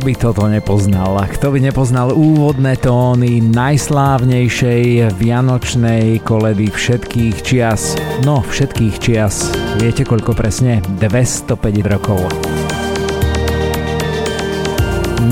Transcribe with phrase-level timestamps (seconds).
[0.00, 1.28] By toto nepoznal?
[1.28, 8.00] Kto by nepoznal úvodné tóny najslávnejšej vianočnej koledy všetkých čias?
[8.24, 9.52] No, všetkých čias.
[9.76, 10.80] Viete koľko presne?
[10.96, 11.52] 205
[11.84, 12.24] rokov.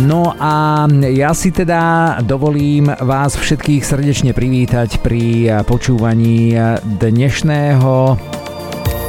[0.05, 0.85] No a
[1.17, 6.53] ja si teda dovolím vás všetkých srdečne privítať pri počúvaní
[6.85, 8.21] dnešného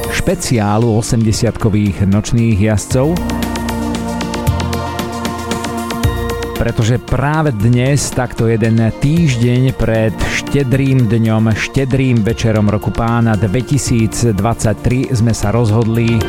[0.08, 3.39] špeciálu 80-kových nočných jazdcov.
[6.60, 14.36] Pretože práve dnes, takto jeden týždeň pred štedrým dňom, štedrým večerom roku pána 2023
[15.08, 16.20] sme sa rozhodli,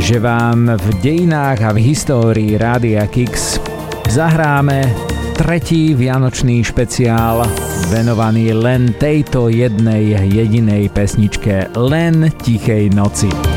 [0.00, 3.60] že vám v dejinách a v histórii Rádia Kix
[4.08, 4.88] zahráme
[5.36, 7.44] tretí vianočný špeciál
[7.92, 13.55] venovaný len tejto jednej jedinej pesničke, len Tichej noci.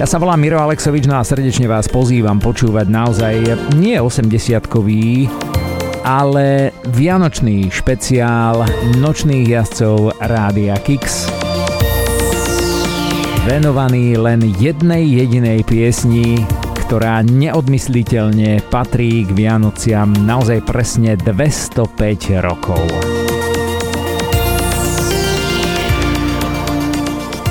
[0.00, 3.36] Ja sa volám Miro Alexovič, no a srdečne vás pozývam počúvať naozaj
[3.76, 5.28] nie 80-kový,
[6.08, 8.64] ale vianočný špeciál
[8.96, 11.28] nočných jazdcov Rádia Kix
[13.44, 16.48] venovaný len jednej jedinej piesni,
[16.88, 23.19] ktorá neodmysliteľne patrí k Vianociam naozaj presne 205 rokov.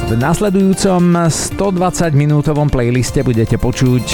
[0.09, 4.05] V nasledujúcom 120 minútovom playliste budete počuť,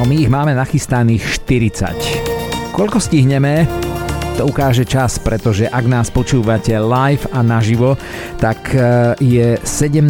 [0.00, 2.72] no my ich máme nachystaných 40.
[2.72, 3.68] Koľko stihneme?
[4.40, 8.00] To ukáže čas, pretože ak nás počúvate live a naživo,
[8.40, 8.80] tak e,
[9.20, 10.08] je 17.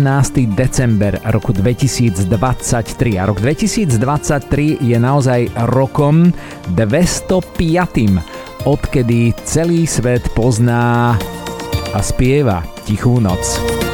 [0.55, 6.31] december roku 2023 a rok 2023 je naozaj rokom
[6.71, 8.63] 205.
[8.63, 11.19] odkedy celý svet pozná
[11.91, 13.86] a spieva Tichú noc.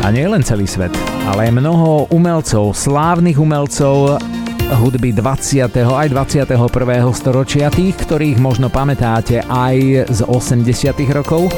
[0.00, 0.92] A nie len celý svet,
[1.28, 4.16] ale aj mnoho umelcov, slávnych umelcov
[4.80, 5.68] hudby 20.
[5.76, 6.56] aj 21.
[7.12, 10.94] storočia, tých, ktorých možno pamätáte aj z 80.
[11.12, 11.52] rokov,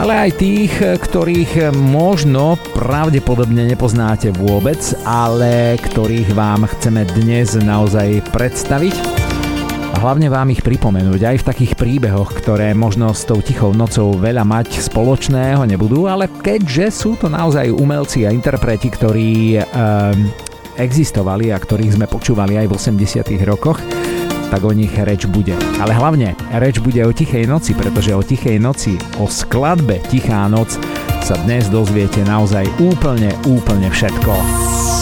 [0.00, 9.15] ale aj tých, ktorých možno pravdepodobne nepoznáte vôbec, ale ktorých vám chceme dnes naozaj predstaviť
[10.06, 14.46] hlavne vám ich pripomenúť aj v takých príbehoch, ktoré možno s tou tichou nocou veľa
[14.46, 19.66] mať spoločného nebudú, ale keďže sú to naozaj umelci a interpreti, ktorí um,
[20.78, 23.82] existovali a ktorých sme počúvali aj v 80 rokoch,
[24.46, 25.58] tak o nich reč bude.
[25.82, 30.70] Ale hlavne reč bude o Tichej noci, pretože o Tichej noci, o skladbe Tichá noc
[31.26, 34.95] sa dnes dozviete naozaj úplne, úplne všetko.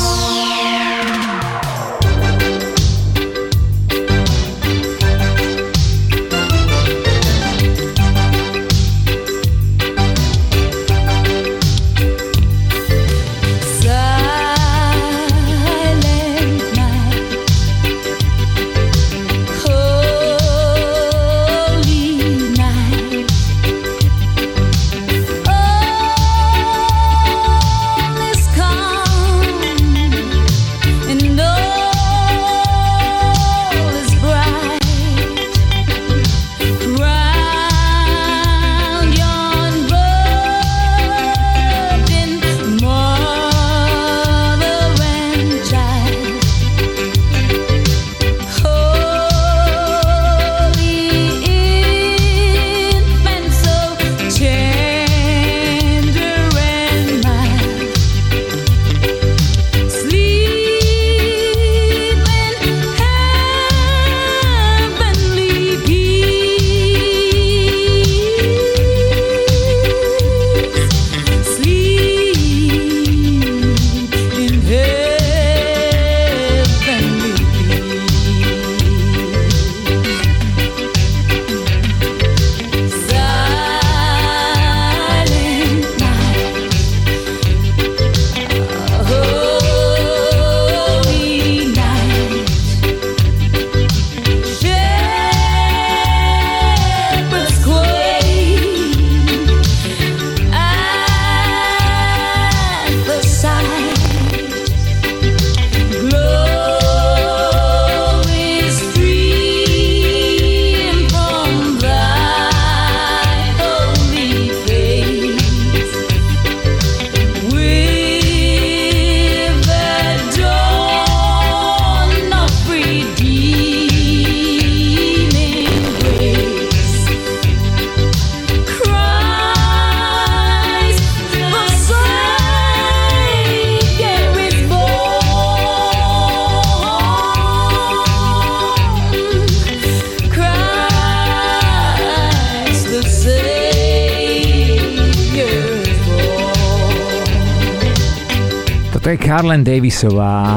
[149.44, 150.56] Carlen Davisová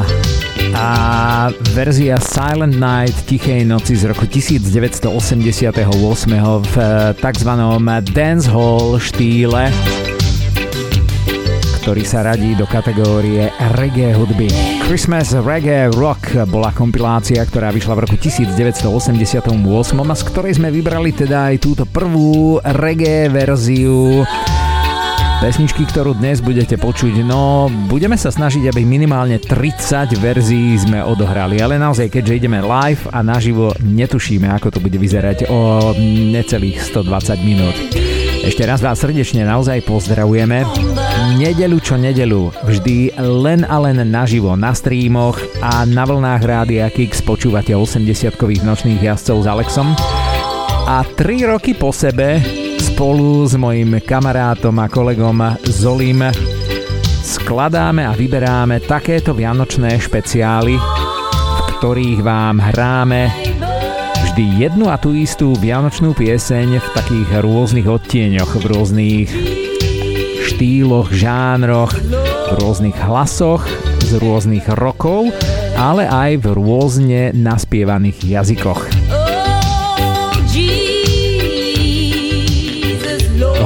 [0.72, 5.12] a verzia Silent Night Tichej noci z roku 1988
[6.63, 6.75] v
[7.19, 7.51] tzv.
[8.16, 9.68] dancehall štýle
[11.84, 14.48] ktorý sa radí do kategórie reggae hudby.
[14.88, 18.88] Christmas Reggae Rock bola kompilácia, ktorá vyšla v roku 1988
[19.95, 24.24] a z ktorej sme vybrali teda aj túto prvú reggae verziu
[25.38, 27.22] pesničky, ktorú dnes budete počuť.
[27.22, 33.06] No, budeme sa snažiť, aby minimálne 30 verzií sme odohrali, ale naozaj, keďže ideme live
[33.13, 35.94] a naživo, netušíme, ako to bude vyzerať o
[36.34, 37.78] necelých 120 minút.
[38.48, 40.66] Ešte raz vás srdečne naozaj pozdravujeme.
[41.38, 47.22] Nedelu čo nedelu, vždy len a len naživo na streamoch a na vlnách Rádia Kix
[47.22, 49.88] počúvate 80-kových nočných jazdcov s Alexom.
[50.88, 56.25] A 3 roky po sebe spolu s mojim kamarátom a kolegom Zolim
[57.21, 63.29] skladáme a vyberáme takéto vianočné špeciály, v ktorých vám hráme
[64.25, 69.29] vždy jednu a tú istú vianočnú pieseň v takých rôznych odtieňoch, v rôznych
[70.50, 73.63] štýloch, žánroch, v rôznych hlasoch,
[74.01, 75.29] z rôznych rokov,
[75.77, 78.97] ale aj v rôzne naspievaných jazykoch.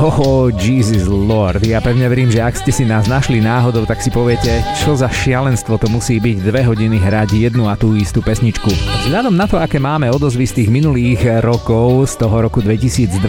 [0.01, 1.62] Oh, Jesus Lord.
[1.62, 5.06] Ja pevne verím, že ak ste si nás našli náhodou, tak si poviete, čo za
[5.06, 8.74] šialenstvo to musí byť dve hodiny hrať jednu a tú istú pesničku.
[9.06, 13.21] Vzhľadom na to, aké máme odozvy z tých minulých rokov, z toho roku 2021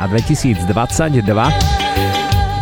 [0.00, 0.64] a 2022,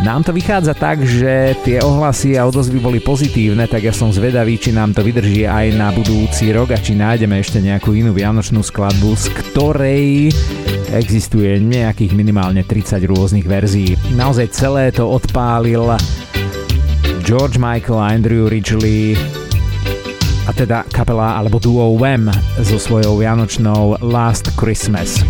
[0.03, 4.59] nám to vychádza tak, že tie ohlasy a odozvy boli pozitívne, tak ja som zvedavý,
[4.59, 8.67] či nám to vydrží aj na budúci rok a či nájdeme ešte nejakú inú vianočnú
[8.67, 10.35] skladbu, z ktorej
[10.93, 13.97] existuje nejakých minimálne 30 rôznych verzií.
[14.13, 15.97] Naozaj celé to odpálil
[17.25, 19.17] George Michael a Andrew Ridgely
[20.47, 22.29] a teda kapela alebo duo Wham
[22.61, 25.23] so svojou vianočnou Last Christmas.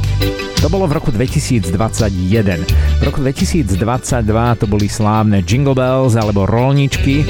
[0.63, 1.75] To bolo v roku 2021.
[2.99, 3.77] V roku 2022
[4.57, 7.27] to boli slávne Jingle Bells alebo rolničky.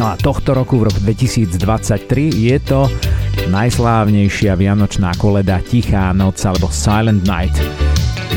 [0.00, 1.54] No a tohto roku v roku 2023
[2.34, 2.88] je to
[3.48, 7.56] najslávnejšia vianočná koleda Tichá noc alebo Silent Night.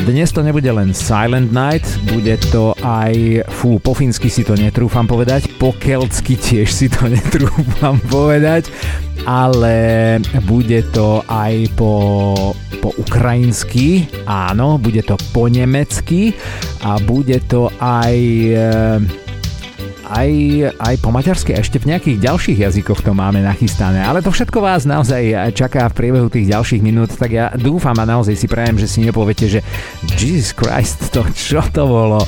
[0.02, 5.06] Dnes to nebude len Silent Night, bude to aj, fú, po fínsky si to netrúfam
[5.06, 8.72] povedať, po keltsky tiež si to netrúfam povedať,
[9.28, 10.18] ale
[10.48, 11.94] bude to aj po,
[12.82, 16.34] po ukrajinsky, áno, bude to po nemecky
[16.82, 18.16] a bude to aj
[20.12, 20.30] aj,
[20.76, 24.04] aj po maďarsky, ešte v nejakých ďalších jazykoch to máme nachystané.
[24.04, 28.04] Ale to všetko vás naozaj čaká v priebehu tých ďalších minút, tak ja dúfam a
[28.04, 29.64] naozaj si prajem, že si nepoviete, že
[30.20, 32.20] Jesus Christ, to čo to bolo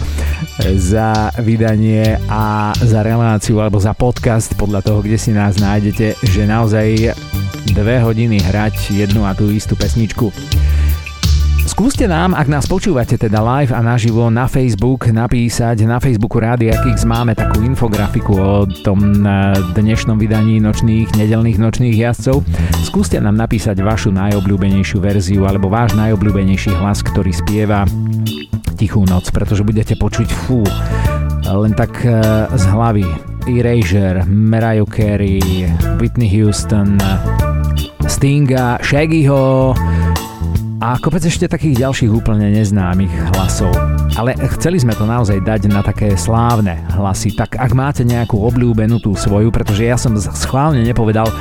[0.81, 6.49] za vydanie a za reláciu alebo za podcast podľa toho, kde si nás nájdete, že
[6.49, 7.13] naozaj
[7.77, 10.33] dve hodiny hrať jednu a tú istú pesničku.
[11.65, 16.77] Skúste nám, ak nás počúvate teda live a naživo na Facebook, napísať na Facebooku Rádia
[16.85, 18.55] Kix máme takú infografiku o
[18.85, 22.45] tom eh, dnešnom vydaní nočných, nedelných nočných jazdcov.
[22.85, 27.89] Skúste nám napísať vašu najobľúbenejšiu verziu alebo váš najobľúbenejší hlas, ktorý spieva
[28.77, 30.61] Tichú noc, pretože budete počuť fú,
[31.49, 32.21] len tak eh,
[32.53, 33.09] z hlavy.
[33.45, 35.69] Erasure, Mariah Carey,
[36.01, 36.97] Whitney Houston,
[38.09, 39.77] Stinga, Shaggyho,
[40.85, 43.73] a kopec ešte takých ďalších úplne neznámych hlasov.
[44.21, 49.01] Ale chceli sme to naozaj dať na také slávne hlasy, tak ak máte nejakú obľúbenú
[49.01, 51.35] tú svoju, pretože ja som schválne nepovedal e,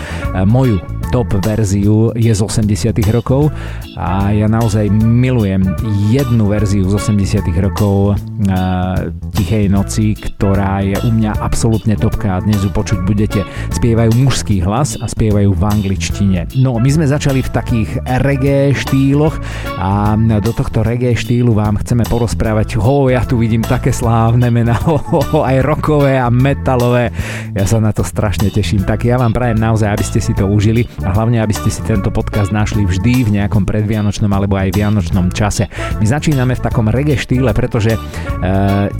[0.48, 0.80] moju
[1.14, 3.54] top verziu je z 80 rokov
[3.94, 5.62] a ja naozaj milujem
[6.10, 12.42] jednu verziu z 80 rokov uh, Tichej noci, ktorá je u mňa absolútne topka a
[12.42, 13.46] dnes ju počuť budete.
[13.70, 16.50] Spievajú mužský hlas a spievajú v angličtine.
[16.58, 17.90] No, my sme začali v takých
[18.26, 19.38] reggae štýloch
[19.78, 24.82] a do tohto reggae štýlu vám chceme porozprávať, ho, ja tu vidím také slávne mená,
[24.90, 27.14] ho, ho, ho, aj rokové a metalové.
[27.54, 28.82] Ja sa na to strašne teším.
[28.82, 31.84] Tak ja vám prajem naozaj, aby ste si to užili a hlavne, aby ste si
[31.84, 35.68] tento podcast našli vždy v nejakom predvianočnom alebo aj vianočnom čase.
[36.00, 38.00] My začíname v takom reggae štýle, pretože e,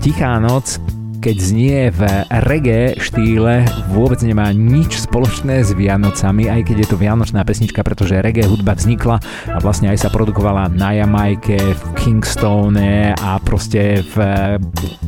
[0.04, 0.76] Tichá noc
[1.24, 2.04] keď znie v
[2.44, 3.64] reggae štýle,
[3.96, 8.76] vôbec nemá nič spoločné s Vianocami, aj keď je to vianočná pesnička, pretože reggae hudba
[8.76, 14.20] vznikla a vlastne aj sa produkovala na Jamajke, v Kingstone a proste v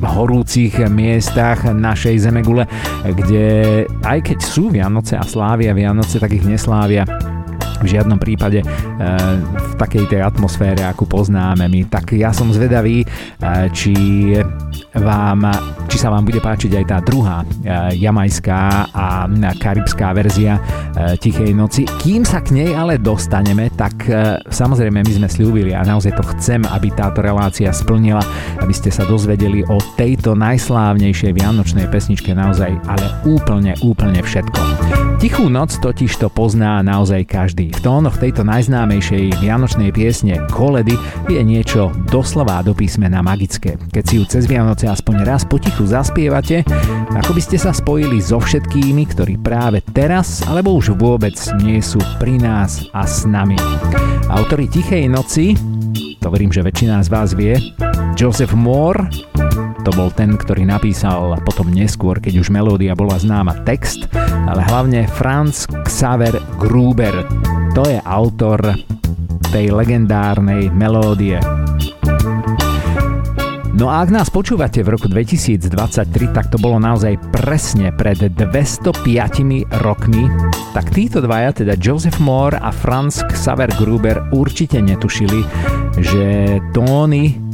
[0.01, 2.65] horúcich miestach našej zemegule,
[3.05, 7.05] kde aj keď sú Vianoce a slávia Vianoce, tak ich neslávia
[7.81, 8.67] v žiadnom prípade e,
[9.53, 11.89] v takej tej atmosfére, akú poznáme my.
[11.89, 13.07] Tak ja som zvedavý, e,
[13.73, 13.95] či
[14.97, 15.41] vám,
[15.87, 17.47] či sa vám bude páčiť aj tá druhá e,
[18.01, 19.29] jamajská a
[19.61, 20.59] karibská verzia
[20.97, 21.85] Tichej noci.
[22.01, 24.09] Kým sa k nej ale dostaneme, tak
[24.49, 28.25] samozrejme my sme slúbili a naozaj to chcem, aby táto relácia splnila,
[28.65, 34.61] aby ste sa dozvedeli o tejto najslávnejšej vianočnej pesničke naozaj, ale úplne, úplne všetko.
[35.21, 37.66] Tichú noc totiž to pozná naozaj každý.
[37.73, 40.95] V tónoch tejto najznámejšej vianočnej piesne Koledy
[41.27, 43.81] je niečo doslova do písmena magické.
[43.91, 46.63] Keď si ju cez Vianoce aspoň raz potichu zaspievate,
[47.15, 51.99] ako by ste sa spojili so všetkými, ktorí práve teraz alebo už vôbec nie sú
[52.23, 53.59] pri nás a s nami.
[54.31, 55.55] Autori Tichej noci,
[56.19, 57.55] to verím, že väčšina z vás vie,
[58.19, 59.07] Joseph Moore,
[59.87, 65.07] to bol ten, ktorý napísal potom neskôr, keď už melódia bola známa text, ale hlavne
[65.07, 67.23] Franz Xaver Gruber,
[67.71, 68.59] to je autor
[69.55, 71.39] tej legendárnej melódie.
[73.79, 75.71] No a ak nás počúvate v roku 2023,
[76.35, 78.91] tak to bolo naozaj presne pred 205
[79.87, 80.27] rokmi,
[80.75, 85.47] tak títo dvaja, teda Joseph Moore a Franz Xaver Gruber určite netušili,
[86.03, 87.47] že tóny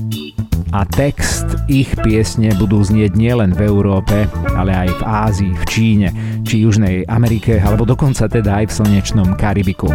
[0.73, 4.25] a text ich piesne budú znieť nielen v Európe,
[4.57, 6.09] ale aj v Ázii, v Číne,
[6.49, 9.93] či Južnej Amerike, alebo dokonca teda aj v slnečnom Karibiku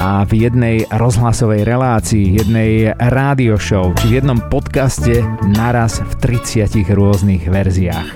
[0.00, 5.20] a v jednej rozhlasovej relácii, jednej rádio show či v jednom podcaste
[5.52, 8.08] naraz v 30 rôznych verziách.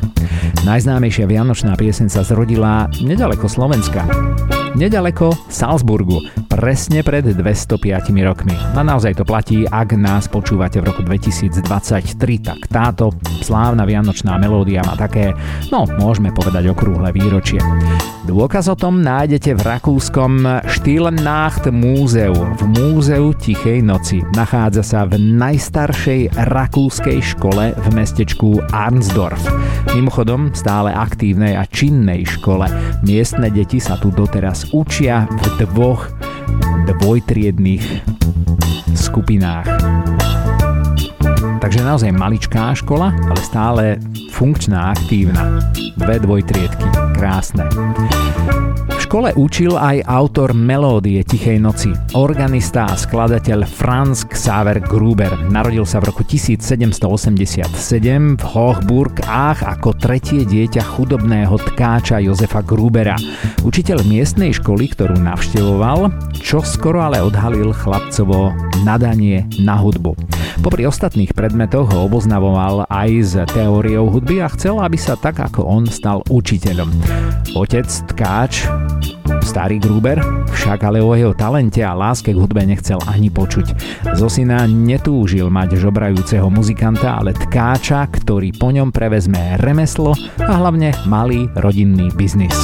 [0.64, 4.08] Najznámejšia vianočná pieseň sa zrodila nedaleko Slovenska
[4.74, 6.18] nedaleko Salzburgu,
[6.50, 8.54] presne pred 205 rokmi.
[8.74, 11.62] A naozaj to platí, ak nás počúvate v roku 2023,
[12.42, 15.30] tak táto slávna vianočná melódia má také,
[15.70, 17.62] no môžeme povedať okrúhle výročie.
[18.26, 20.42] Dôkaz o tom nájdete v rakúskom
[21.22, 24.22] Nacht múzeu, v múzeu Tichej noci.
[24.38, 29.42] Nachádza sa v najstaršej rakúskej škole v mestečku Arnsdorf.
[29.92, 32.70] Mimochodom, stále aktívnej a činnej škole.
[33.02, 36.14] Miestne deti sa tu doteraz učia v dvoch
[36.86, 37.84] dvojtriedných
[38.94, 39.66] skupinách.
[41.58, 43.84] Takže naozaj maličká škola, ale stále
[44.30, 45.58] funkčná, aktívna.
[45.98, 46.86] Dve dvojtriedky.
[47.18, 47.66] Krásne
[49.04, 55.28] škole učil aj autor melódie Tichej noci, organista a skladateľ Franz Xaver Gruber.
[55.52, 57.68] Narodil sa v roku 1787
[58.40, 63.20] v Hochburg Ach ako tretie dieťa chudobného tkáča Jozefa Grubera.
[63.60, 66.08] Učiteľ miestnej školy, ktorú navštevoval,
[66.40, 68.56] čo skoro ale odhalil chlapcovo
[68.88, 70.16] nadanie na hudbu.
[70.64, 75.60] Popri ostatných predmetoch ho oboznavoval aj s teóriou hudby a chcel, aby sa tak ako
[75.60, 76.88] on stal učiteľom.
[77.52, 77.84] Otec
[78.14, 78.64] tkáč
[79.44, 80.18] Starý Gruber
[80.50, 83.76] však ale o jeho talente a láske k hudbe nechcel ani počuť.
[84.16, 90.96] Zo syna netúžil mať žobrajúceho muzikanta, ale tkáča, ktorý po ňom prevezme remeslo a hlavne
[91.04, 92.56] malý rodinný biznis.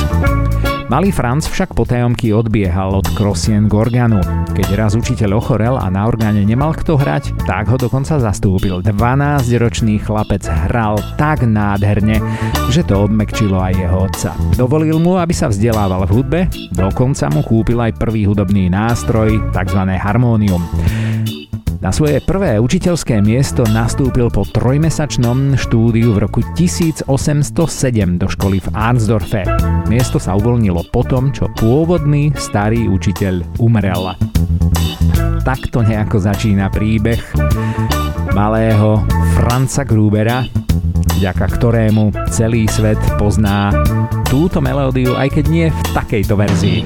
[0.91, 4.19] Malý Franz však potajomky odbiehal od Krosien k orgánu.
[4.59, 8.83] Keď raz učiteľ ochorel a na orgáne nemal kto hrať, tak ho dokonca zastúpil.
[8.83, 12.19] 12-ročný chlapec hral tak nádherne,
[12.75, 14.31] že to obmekčilo aj jeho otca.
[14.59, 16.41] Dovolil mu, aby sa vzdelával v hudbe,
[16.75, 19.81] dokonca mu kúpil aj prvý hudobný nástroj, tzv.
[19.95, 20.67] harmónium.
[21.81, 27.09] Na svoje prvé učiteľské miesto nastúpil po trojmesačnom štúdiu v roku 1807
[28.21, 29.49] do školy v Arnsdorfe.
[29.89, 34.13] Miesto sa uvoľnilo potom, čo pôvodný starý učiteľ umrel.
[35.41, 37.25] Takto nejako začína príbeh
[38.37, 39.01] malého
[39.41, 40.45] Franca Grubera,
[41.17, 43.73] vďaka ktorému celý svet pozná
[44.29, 46.85] túto melódiu, aj keď nie v takejto verzii.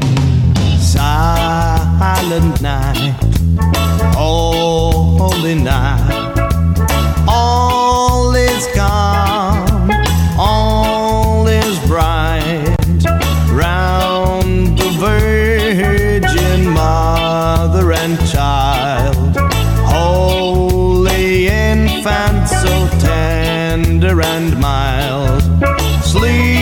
[0.78, 3.18] Silent night
[5.26, 6.34] holy night.
[7.26, 9.90] All is calm,
[10.38, 12.76] all is bright.
[13.50, 19.36] Round the Virgin Mother and Child,
[19.96, 25.42] holy infant, so tender and mild,
[26.02, 26.53] sleep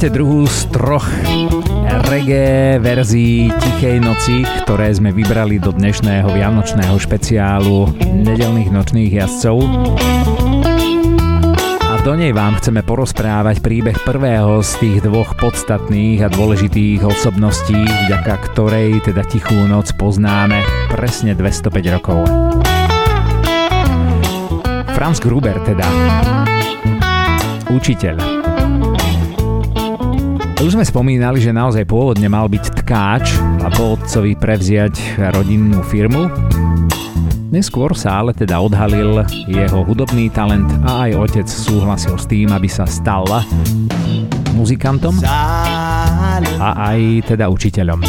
[0.00, 1.04] Počúvate druhú z troch
[2.08, 9.60] reggae verzií Tichej noci, ktoré sme vybrali do dnešného vianočného špeciálu nedelných nočných jazdcov.
[11.84, 17.76] A do nej vám chceme porozprávať príbeh prvého z tých dvoch podstatných a dôležitých osobností,
[18.08, 22.24] vďaka ktorej teda Tichú noc poznáme presne 205 rokov.
[24.96, 25.84] Franz Gruber teda.
[27.68, 28.39] Učiteľ.
[30.60, 33.32] Už sme spomínali, že naozaj pôvodne mal byť tkáč
[33.64, 36.28] a po otcovi prevziať rodinnú firmu.
[37.48, 42.68] Neskôr sa ale teda odhalil jeho hudobný talent a aj otec súhlasil s tým, aby
[42.68, 43.24] sa stal
[44.52, 45.16] muzikantom
[46.60, 48.04] a aj teda učiteľom.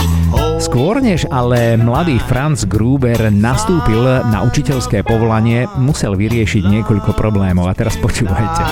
[0.60, 7.74] Skôr než ale mladý Franz Gruber nastúpil na učiteľské povolanie, musel vyriešiť niekoľko problémov a
[7.74, 8.64] teraz počúvajte.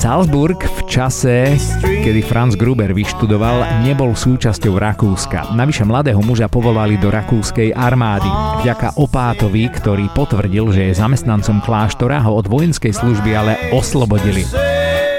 [0.00, 5.52] Salzburg v čase, kedy Franz Gruber vyštudoval, nebol súčasťou Rakúska.
[5.52, 8.24] Navyše mladého muža povolali do rakúskej armády.
[8.64, 14.48] Vďaka opátovi, ktorý potvrdil, že je zamestnancom kláštora, ho od vojenskej služby ale oslobodili.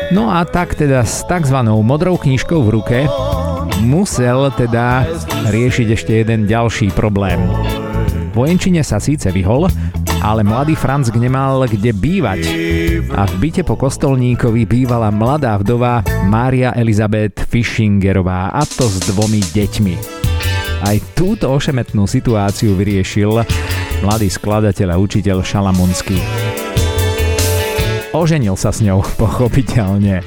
[0.10, 1.62] No a tak teda s tzv.
[1.62, 2.98] modrou knižkou v ruke
[3.86, 5.06] musel teda
[5.46, 7.38] riešiť ešte jeden ďalší problém.
[8.32, 9.68] Vojenčine sa síce vyhol,
[10.24, 12.42] ale mladý Franc nemal kde bývať.
[13.12, 16.00] A v byte po kostolníkovi bývala mladá vdova
[16.32, 19.96] Mária Elizabeth Fishingerová a to s dvomi deťmi.
[20.82, 23.44] Aj túto ošemetnú situáciu vyriešil
[24.02, 26.18] mladý skladateľ a učiteľ Šalamunský.
[28.16, 30.24] Oženil sa s ňou, pochopiteľne.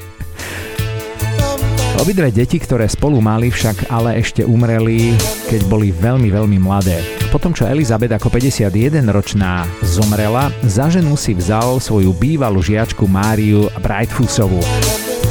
[1.94, 5.16] Obidve deti, ktoré spolu mali, však ale ešte umreli,
[5.48, 7.23] keď boli veľmi, veľmi mladé.
[7.34, 14.62] Potom, čo Elizabeth ako 51-ročná zomrela, za ženu si vzal svoju bývalú žiačku Máriu Brightfusovú.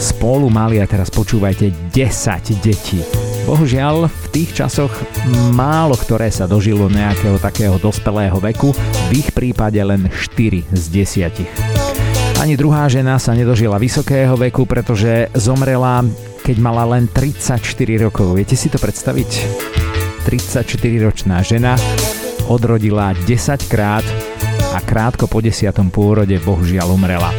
[0.04, 3.00] Spolu mali, a teraz počúvajte, 10 detí.
[3.48, 4.92] Bohužiaľ, v tých časoch
[5.56, 8.76] málo ktoré sa dožilo nejakého takého dospelého veku,
[9.08, 10.84] v ich prípade len 4 z
[11.24, 12.44] 10.
[12.44, 16.04] Ani druhá žena sa nedožila vysokého veku, pretože zomrela
[16.44, 17.64] keď mala len 34
[18.04, 18.36] rokov.
[18.36, 19.93] Viete si to predstaviť?
[20.24, 21.76] 34-ročná žena
[22.48, 24.04] odrodila 10 krát
[24.74, 27.32] a krátko po desiatom pôrode bohužiaľ umrela.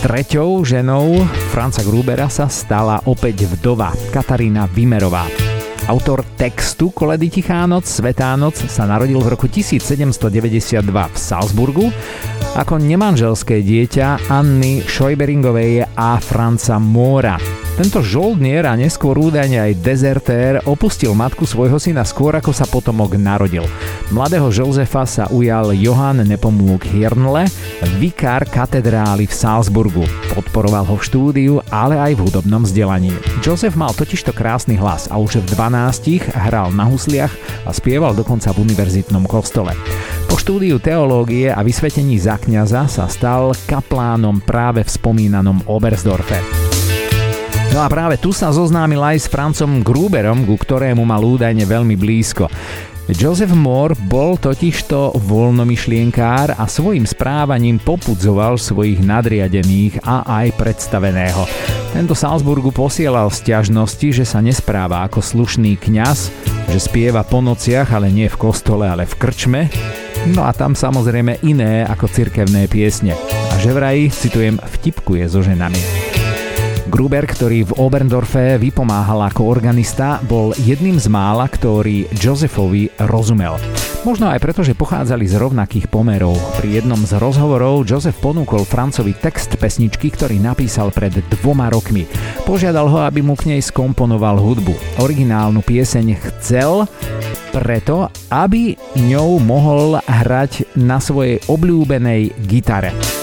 [0.00, 1.20] Treťou ženou
[1.52, 5.28] Franca Grubera sa stala opäť vdova Katarína Vimerová.
[5.92, 11.92] Autor textu Koledy Tichá noc, Svetá noc sa narodil v roku 1792 v Salzburgu
[12.56, 17.59] ako nemanželské dieťa Anny Schojberingovej a Franca Móra.
[17.80, 23.16] Tento žoldnier a neskôr údajne aj dezertér opustil matku svojho syna skôr ako sa potomok
[23.16, 23.64] narodil.
[24.12, 27.48] Mladého Josefa sa ujal Johann Nepomúk Hirnle,
[27.96, 30.04] vikár katedrály v Salzburgu.
[30.36, 33.16] Podporoval ho v štúdiu, ale aj v hudobnom vzdelaní.
[33.40, 37.32] Josef mal totižto krásny hlas a už v 12 hral na husliach
[37.64, 39.72] a spieval dokonca v univerzitnom kostole.
[40.28, 46.69] Po štúdiu teológie a vysvetení za kňaza sa stal kaplánom práve v spomínanom Oberstdorfe.
[47.70, 51.94] No a práve tu sa zoznámil aj s Francom Gruberom, ku ktorému mal údajne veľmi
[51.94, 52.50] blízko.
[53.10, 61.42] Joseph Moore bol totižto voľnomyšlienkár a svojim správaním popudzoval svojich nadriadených a aj predstaveného.
[61.90, 66.30] Tento Salzburgu posielal stiažnosti, že sa nespráva ako slušný kňaz,
[66.70, 69.60] že spieva po nociach, ale nie v kostole, ale v krčme.
[70.30, 73.14] No a tam samozrejme iné ako cirkevné piesne.
[73.50, 76.19] A že vraj, citujem, vtipkuje so ženami.
[76.90, 83.54] Gruber, ktorý v Oberndorfe vypomáhal ako organista, bol jedným z mála, ktorý Josefovi rozumel.
[84.02, 86.34] Možno aj preto, že pochádzali z rovnakých pomerov.
[86.58, 92.10] Pri jednom z rozhovorov Joseph ponúkol Francovi text pesničky, ktorý napísal pred dvoma rokmi.
[92.42, 94.98] Požiadal ho, aby mu k nej skomponoval hudbu.
[94.98, 96.90] Originálnu pieseň chcel,
[97.54, 103.19] preto, aby ňou mohol hrať na svojej obľúbenej gitare.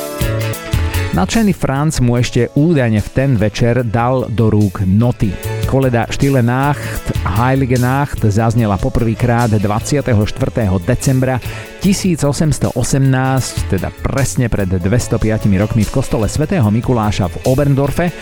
[1.18, 5.34] Nadšený Franz mu ešte údajne v ten večer dal do rúk noty.
[5.66, 10.14] Koleda Stille Nacht, Heilige Nacht zaznela poprvýkrát 24.
[10.86, 11.42] decembra
[11.82, 12.70] 1818,
[13.66, 15.18] teda presne pred 205
[15.58, 18.14] rokmi v kostole svätého Mikuláša v Oberndorfe,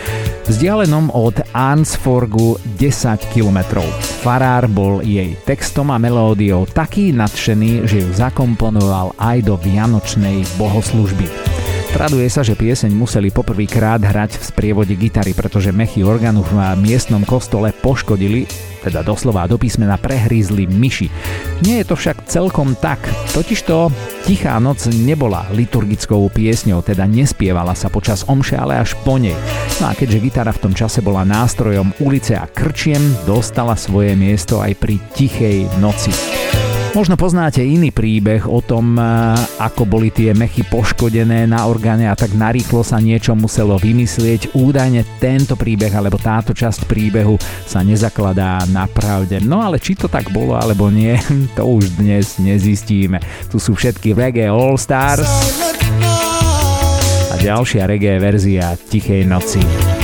[0.48, 3.84] vzdialenom od Arnsforgu 10 km.
[4.24, 11.55] Farár bol jej textom a melódiou taký nadšený, že ju zakomponoval aj do vianočnej bohoslužby.
[11.92, 17.22] Traduje sa, že pieseň museli poprvýkrát hrať v sprievode gitary, pretože mechy orgánu v miestnom
[17.22, 18.48] kostole poškodili,
[18.82, 21.08] teda doslova do písmena prehrízli myši.
[21.66, 23.02] Nie je to však celkom tak,
[23.34, 23.90] totižto
[24.26, 29.38] Tichá noc nebola liturgickou piesňou, teda nespievala sa počas omše, ale až po nej.
[29.78, 34.58] No a keďže gitara v tom čase bola nástrojom ulice a krčiem, dostala svoje miesto
[34.58, 36.10] aj pri Tichej noci.
[36.96, 39.04] Možno poznáte iný príbeh o tom, eh,
[39.60, 44.56] ako boli tie mechy poškodené na orgáne a tak narýchlo sa niečo muselo vymyslieť.
[44.56, 47.36] Údajne tento príbeh alebo táto časť príbehu
[47.68, 49.44] sa nezakladá na pravde.
[49.44, 51.20] No ale či to tak bolo alebo nie,
[51.60, 53.20] to už dnes nezistíme.
[53.52, 55.28] Tu sú všetky reggae All Stars
[57.28, 59.95] a ďalšia reggae verzia Tichej noci.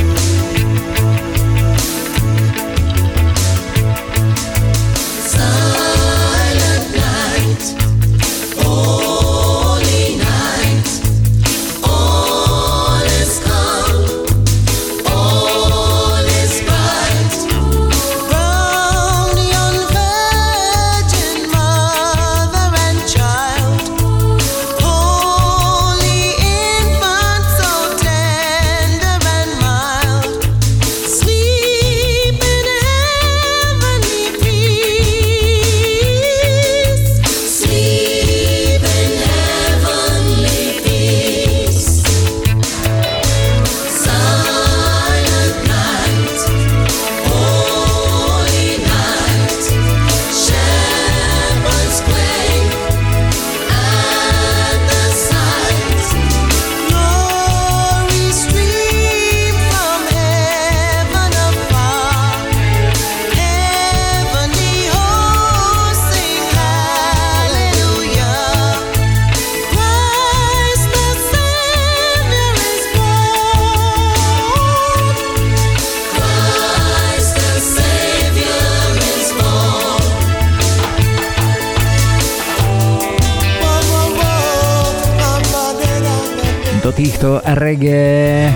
[87.55, 88.49] Reggae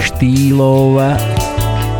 [0.00, 1.00] štýlov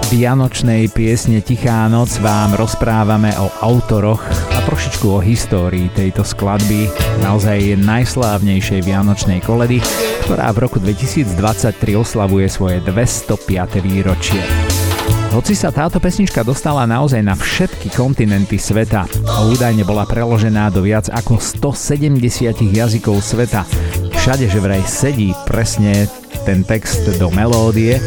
[0.07, 4.23] Vianočnej piesne Tichá noc vám rozprávame o autoroch
[4.55, 6.87] a trošičku o histórii tejto skladby,
[7.27, 9.83] naozaj najslávnejšej Vianočnej koledy,
[10.29, 13.83] ktorá v roku 2023 oslavuje svoje 205.
[13.83, 14.39] výročie.
[15.35, 20.87] Hoci sa táto pesnička dostala naozaj na všetky kontinenty sveta a údajne bola preložená do
[20.87, 22.23] viac ako 170
[22.71, 23.67] jazykov sveta,
[24.27, 26.11] všade, že vraj sedí presne
[26.43, 28.03] ten text do melódie.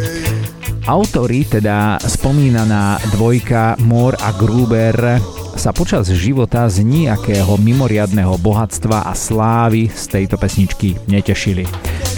[0.83, 5.23] Autori, teda spomínaná dvojka Moore a Gruber,
[5.55, 11.63] sa počas života z nejakého mimoriadného bohatstva a slávy z tejto pesničky netešili.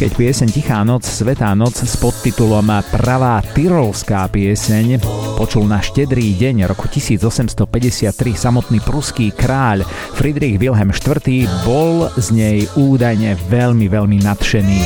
[0.01, 4.97] Keď pieseň Tichá noc, Svetá noc s podtitulom Pravá tyrolská pieseň
[5.37, 9.85] počul na štedrý deň roku 1853 samotný pruský kráľ
[10.17, 11.45] Friedrich Wilhelm IV.
[11.61, 14.79] bol z nej údajne veľmi, veľmi nadšený.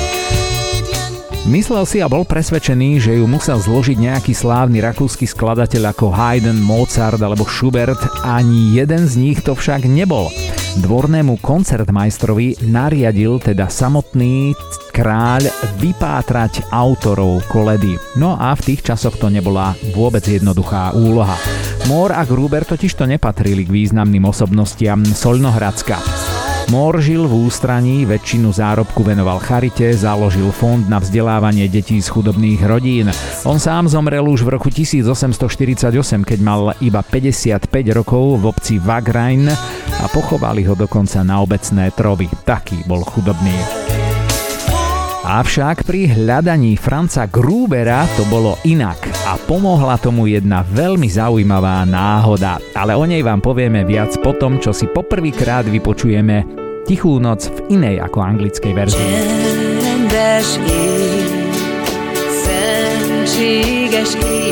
[1.47, 6.59] Myslel si a bol presvedčený, že ju musel zložiť nejaký slávny rakúsky skladateľ ako Haydn,
[6.59, 10.27] Mozart alebo Schubert, ani jeden z nich to však nebol.
[10.75, 14.51] Dvornému koncertmajstrovi nariadil teda samotný
[14.91, 15.47] kráľ
[15.79, 17.95] vypátrať autorov koledy.
[18.19, 21.39] No a v tých časoch to nebola vôbec jednoduchá úloha.
[21.87, 26.24] Mór a Gruber totiž to nepatrili k významným osobnostiam Solnohradska.
[26.73, 32.57] Mór žil v ústraní, väčšinu zárobku venoval charite, založil fond na vzdelávanie detí z chudobných
[32.65, 33.13] rodín.
[33.45, 39.45] On sám zomrel už v roku 1848, keď mal iba 55 rokov v obci Wagrain
[40.01, 42.25] a pochovali ho dokonca na obecné trovy.
[42.43, 43.94] Taký bol chudobný.
[45.25, 52.61] Avšak pri hľadaní Franca Grubera to bolo inak a pomohla tomu jedna veľmi zaujímavá náhoda.
[52.77, 56.45] Ale o nej vám povieme viac po tom, čo si poprvýkrát vypočujeme
[56.85, 59.13] Tichú noc v inej ako anglickej verzii.
[59.81, 61.25] Csendes ég,
[62.45, 64.45] szentséges ég,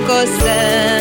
[0.00, 0.97] poco se eh,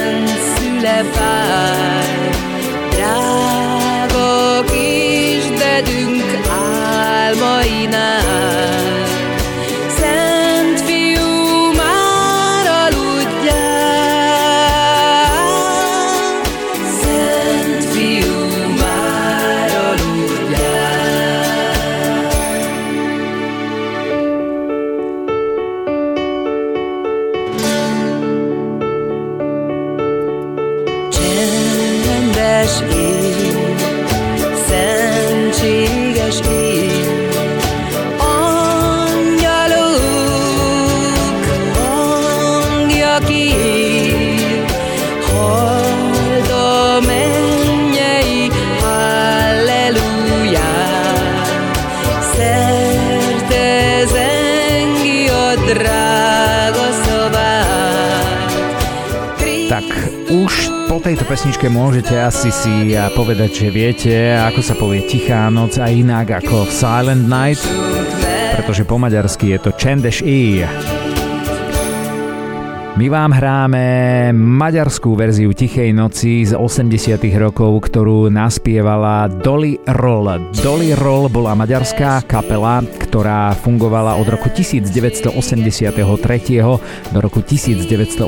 [61.17, 66.45] tejto pesničke môžete asi si povedať, že viete, ako sa povie Tichá noc a inak
[66.45, 67.57] ako Silent Night,
[68.53, 70.61] pretože po maďarsky je to Čendeš I.
[72.97, 73.85] My vám hráme
[74.33, 80.49] maďarskú verziu Tichej noci z 80 rokov, ktorú naspievala Dolly Roll.
[80.65, 85.29] Dolly Roll bola maďarská kapela, ktorá fungovala od roku 1983
[87.13, 88.25] do roku 1987.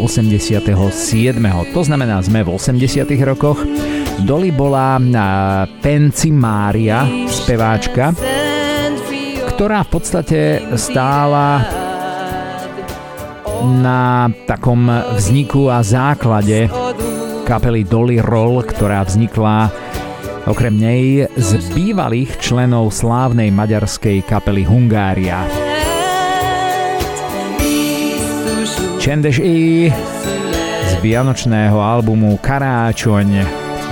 [1.73, 3.65] To znamená, sme v 80 rokoch.
[4.21, 5.01] Dolly bola
[5.81, 8.13] Penci Mária, speváčka,
[9.49, 11.78] ktorá v podstate stála
[13.63, 16.71] na takom vzniku a základe
[17.43, 19.69] kapely Dolly Roll, ktorá vznikla
[20.47, 25.43] okrem nej z bývalých členov slávnej maďarskej kapely Hungária.
[28.99, 29.89] Čendeš i
[30.85, 33.45] z vianočného albumu Karáčoň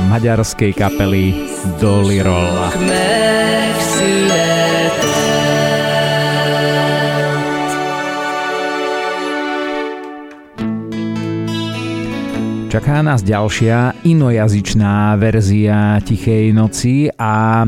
[0.09, 1.33] maďarskej kapely
[1.81, 2.55] Dolly Roll.
[12.67, 17.63] Čaká nás ďalšia inojazyčná verzia Tichej noci a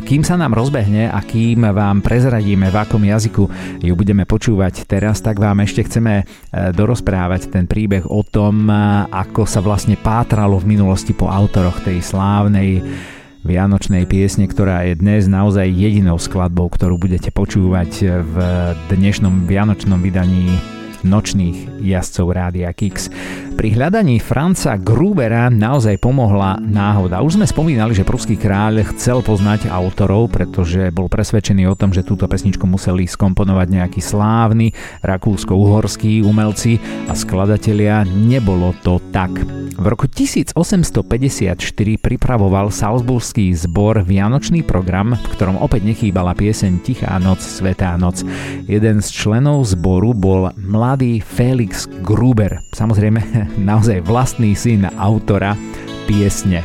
[0.00, 3.44] kým sa nám rozbehne a kým vám prezradíme, v akom jazyku
[3.84, 6.24] ju budeme počúvať teraz, tak vám ešte chceme e,
[6.72, 8.72] dorozprávať ten príbeh o tom,
[9.12, 12.80] ako sa vlastne pátralo v minulosti po autoroch tej slávnej
[13.44, 18.36] Vianočnej piesne, ktorá je dnes naozaj jedinou skladbou, ktorú budete počúvať v
[18.96, 23.12] dnešnom Vianočnom vydaní nočných jazdcov Rádia Kix.
[23.58, 27.26] Pri hľadaní Franca Grubera naozaj pomohla náhoda.
[27.26, 32.06] Už sme spomínali, že pruský kráľ chcel poznať autorov, pretože bol presvedčený o tom, že
[32.06, 36.78] túto pesničku museli skomponovať nejakí slávni rakúsko-uhorskí umelci
[37.10, 38.06] a skladatelia.
[38.06, 39.34] Nebolo to tak.
[39.78, 40.94] V roku 1854
[41.98, 48.22] pripravoval Salzburský zbor Vianočný program, v ktorom opäť nechýbala pieseň Tichá noc, Svetá noc.
[48.66, 50.87] Jeden z členov zboru bol mladý
[51.20, 52.64] Felix Gruber.
[52.72, 53.20] Samozrejme
[53.68, 55.52] naozaj vlastný syn autora
[56.08, 56.64] piesne.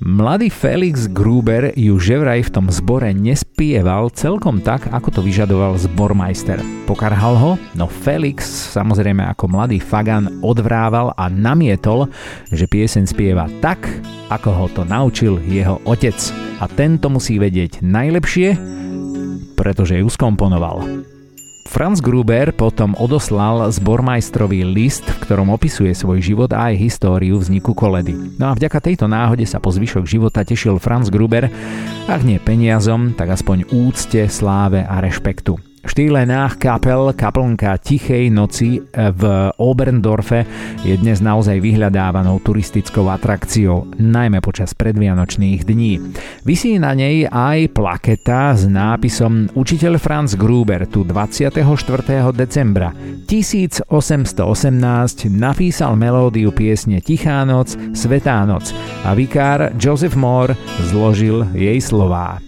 [0.00, 5.76] Mladý Felix Gruber ju že vraj v tom zbore nespieval celkom tak, ako to vyžadoval
[5.76, 6.60] zbormajster.
[6.88, 12.08] Pokarhal ho, no Felix samozrejme ako mladý fagan odvrával a namietol,
[12.48, 13.84] že piesen spieva tak,
[14.32, 16.16] ako ho to naučil jeho otec.
[16.60, 18.56] A tento musí vedieť najlepšie,
[19.56, 21.04] pretože ju skomponoval.
[21.64, 27.72] Franz Gruber potom odoslal zbormajstrovi list, v ktorom opisuje svoj život a aj históriu vzniku
[27.72, 28.14] koledy.
[28.38, 31.50] No a vďaka tejto náhode sa po zvyšok života tešil Franz Gruber,
[32.06, 36.24] ak nie peniazom, tak aspoň úcte, sláve a rešpektu štýle
[36.56, 39.22] Kapel, kaplnka Tichej noci v
[39.60, 40.46] Oberndorfe
[40.82, 46.00] je dnes naozaj vyhľadávanou turistickou atrakciou, najmä počas predvianočných dní.
[46.42, 51.60] Vysí na nej aj plaketa s nápisom Učiteľ Franz Gruber tu 24.
[52.32, 52.90] decembra
[53.28, 53.90] 1818
[55.28, 58.72] napísal melódiu piesne Tichá noc, Svetá noc
[59.04, 60.56] a vikár Joseph Moore
[60.88, 62.40] zložil jej slová.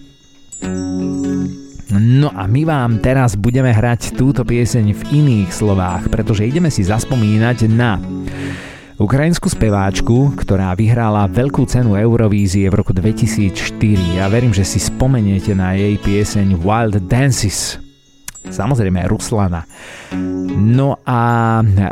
[1.95, 6.83] No a my vám teraz budeme hrať túto pieseň v iných slovách, pretože ideme si
[6.83, 7.95] zaspomínať na
[8.99, 14.19] ukrajinskú speváčku, ktorá vyhrala veľkú cenu Eurovízie v roku 2004.
[14.19, 17.86] Ja verím, že si spomeniete na jej pieseň Wild Dances.
[18.51, 19.63] Samozrejme Ruslana.
[20.57, 21.21] No a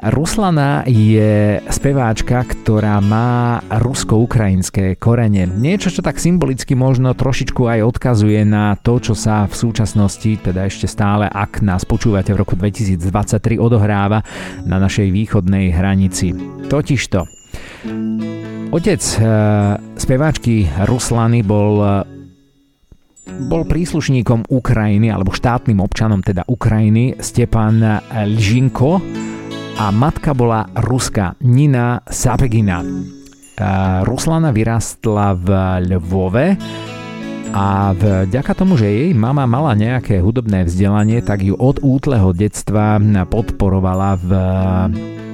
[0.09, 5.45] Ruslana je speváčka, ktorá má rusko-ukrajinské korene.
[5.45, 10.65] Niečo, čo tak symbolicky možno trošičku aj odkazuje na to, čo sa v súčasnosti, teda
[10.65, 14.25] ešte stále, ak nás počúvate v roku 2023, odohráva
[14.65, 16.33] na našej východnej hranici.
[16.65, 17.45] Totižto,
[18.75, 19.25] Otec eh,
[19.95, 21.79] speváčky Ruslany bol
[23.25, 29.01] bol príslušníkom Ukrajiny alebo štátnym občanom teda Ukrajiny Stepan Lžinko
[29.75, 32.85] a matka bola Ruska Nina Sapegina.
[34.03, 35.47] Ruslana vyrastla v
[35.95, 36.47] Lvove
[37.55, 42.99] a vďaka tomu, že jej mama mala nejaké hudobné vzdelanie, tak ju od útleho detstva
[43.31, 44.31] podporovala v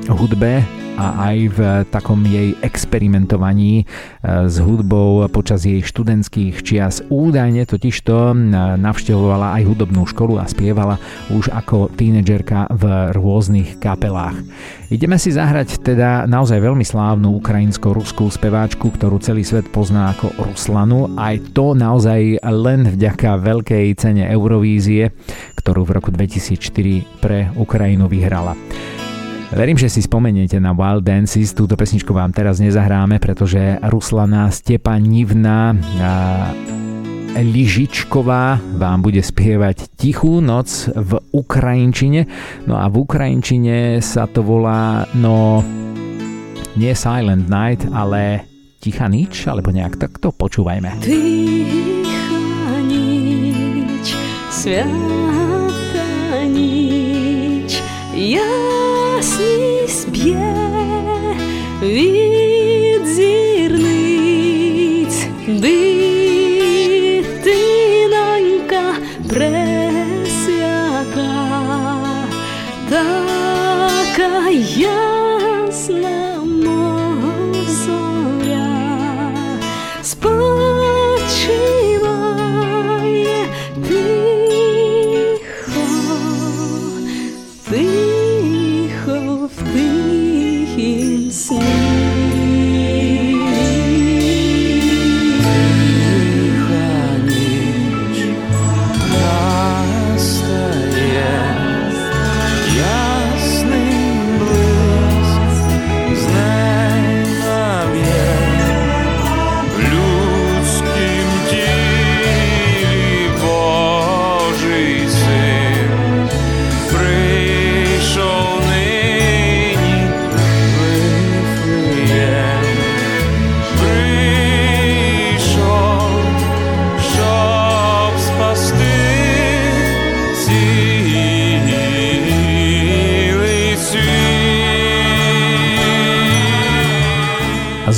[0.10, 0.66] hudbe
[1.02, 3.88] a aj v takom jej experimentovaní
[4.22, 7.02] s hudbou počas jej študentských čias.
[7.08, 8.36] Údajne totižto
[8.78, 12.84] navštevovala aj hudobnú školu a spievala už ako tínedžerka v
[13.18, 14.36] rôznych kapelách.
[14.92, 21.16] Ideme si zahrať teda naozaj veľmi slávnu ukrajinsko-ruskú speváčku, ktorú celý svet pozná ako Ruslanu.
[21.16, 25.16] Aj to naozaj len vďaka veľkej cene Eurovízie,
[25.56, 28.60] ktorú v roku 2004 pre Ukrajinu vyhrala.
[29.52, 35.76] Verím, že si spomeniete na Wild Dances, túto pesničku vám teraz nezahráme, pretože Ruslana Stepanivna
[37.36, 42.32] Ližičková vám bude spievať Tichú noc v Ukrajinčine.
[42.64, 45.60] No a v Ukrajinčine sa to volá, no
[46.80, 48.48] nie Silent Night, ale
[48.80, 51.04] Tichá nič, alebo nejak takto počúvajme.
[51.04, 54.16] Tichá nič,
[54.48, 57.84] sviata nič,
[59.22, 60.40] précise bien.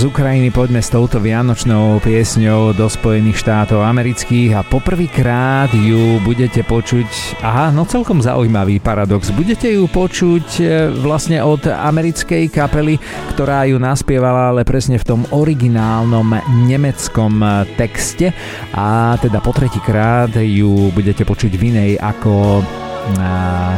[0.04, 7.40] Ukrajiny poďme s touto vianočnou piesňou do Spojených štátov amerických a poprvýkrát ju budete počuť,
[7.40, 10.64] aha, no celkom zaujímavý paradox, budete ju počuť e,
[11.00, 13.00] vlastne od americkej kapely,
[13.32, 16.36] ktorá ju naspievala ale presne v tom originálnom
[16.68, 17.48] nemeckom e,
[17.80, 18.36] texte.
[18.76, 23.76] A teda po tretíkrát ju budete počuť v inej ako uh,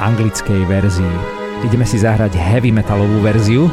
[0.00, 1.16] anglickej verzii.
[1.66, 3.68] Ideme si zahrať heavy metalovú verziu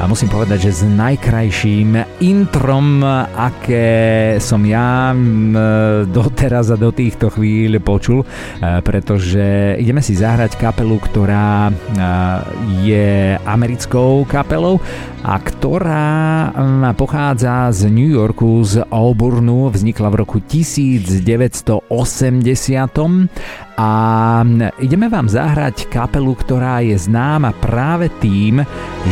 [0.00, 3.04] a musím povedať, že s najkrajším introm,
[3.36, 5.12] aké som ja
[6.08, 8.26] doteraz a do týchto chvíľ počul, e,
[8.80, 11.72] pretože ideme si zahrať kapelu, ktorá e,
[12.88, 14.80] je americkou kapelou
[15.20, 16.08] a ktorá
[16.96, 21.84] pochádza z New Yorku, z Auburnu, vznikla v roku 1980
[23.76, 23.90] a
[24.80, 28.64] ideme vám zahrať kapelu, ktorá je známa práve tým,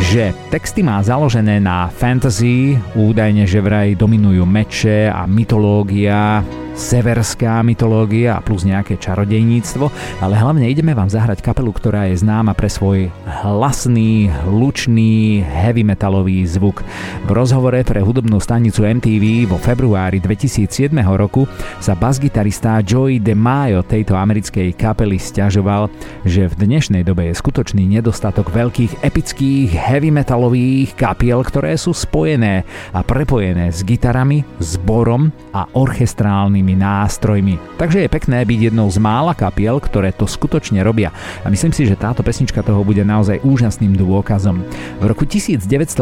[0.09, 6.41] že texty má založené na fantasy, údajne že vraj dominujú meče a mytológia,
[6.79, 9.91] severská mytológia plus nejaké čarodejníctvo,
[10.23, 16.47] ale hlavne ideme vám zahrať kapelu, ktorá je známa pre svoj hlasný, hlučný, heavy metalový
[16.47, 16.79] zvuk.
[17.27, 21.43] V rozhovore pre hudobnú stanicu MTV vo februári 2007 roku
[21.83, 25.91] sa basgitarista Joey DeMaio tejto americkej kapely stiažoval,
[26.23, 32.63] že v dnešnej dobe je skutočný nedostatok veľkých epických heavy metalových kapiel, ktoré sú spojené
[32.95, 37.55] a prepojené s gitarami, zborom a orchestrálnymi hudobnými nástrojmi.
[37.77, 41.09] Takže je pekné byť jednou z mála kapiel, ktoré to skutočne robia.
[41.41, 44.61] A myslím si, že táto pesnička toho bude naozaj úžasným dôkazom.
[45.01, 45.97] V roku 1984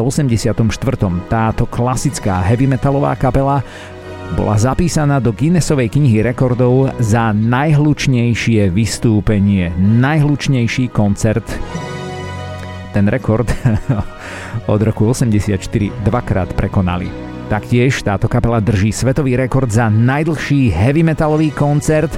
[1.29, 3.63] táto klasická heavy metalová kapela
[4.35, 11.47] bola zapísaná do Guinnessovej knihy rekordov za najhlučnejšie vystúpenie, najhlučnejší koncert.
[12.91, 13.47] Ten rekord
[14.73, 15.55] od roku 84
[16.03, 17.36] dvakrát prekonali.
[17.47, 22.11] Taktiež táto kapela drží svetový rekord za najdlhší heavy metalový koncert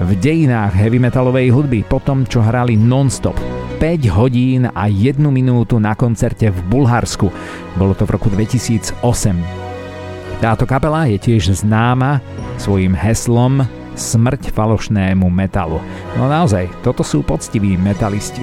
[0.00, 3.36] v dejinách heavy metalovej hudby po tom, čo hrali non-stop.
[3.76, 7.28] 5 hodín a 1 minútu na koncerte v Bulharsku.
[7.76, 9.04] Bolo to v roku 2008.
[10.40, 12.24] Táto kapela je tiež známa
[12.56, 13.68] svojim heslom
[14.00, 15.76] Smrť falošnému metalu.
[16.16, 18.40] No naozaj, toto sú poctiví metalisti.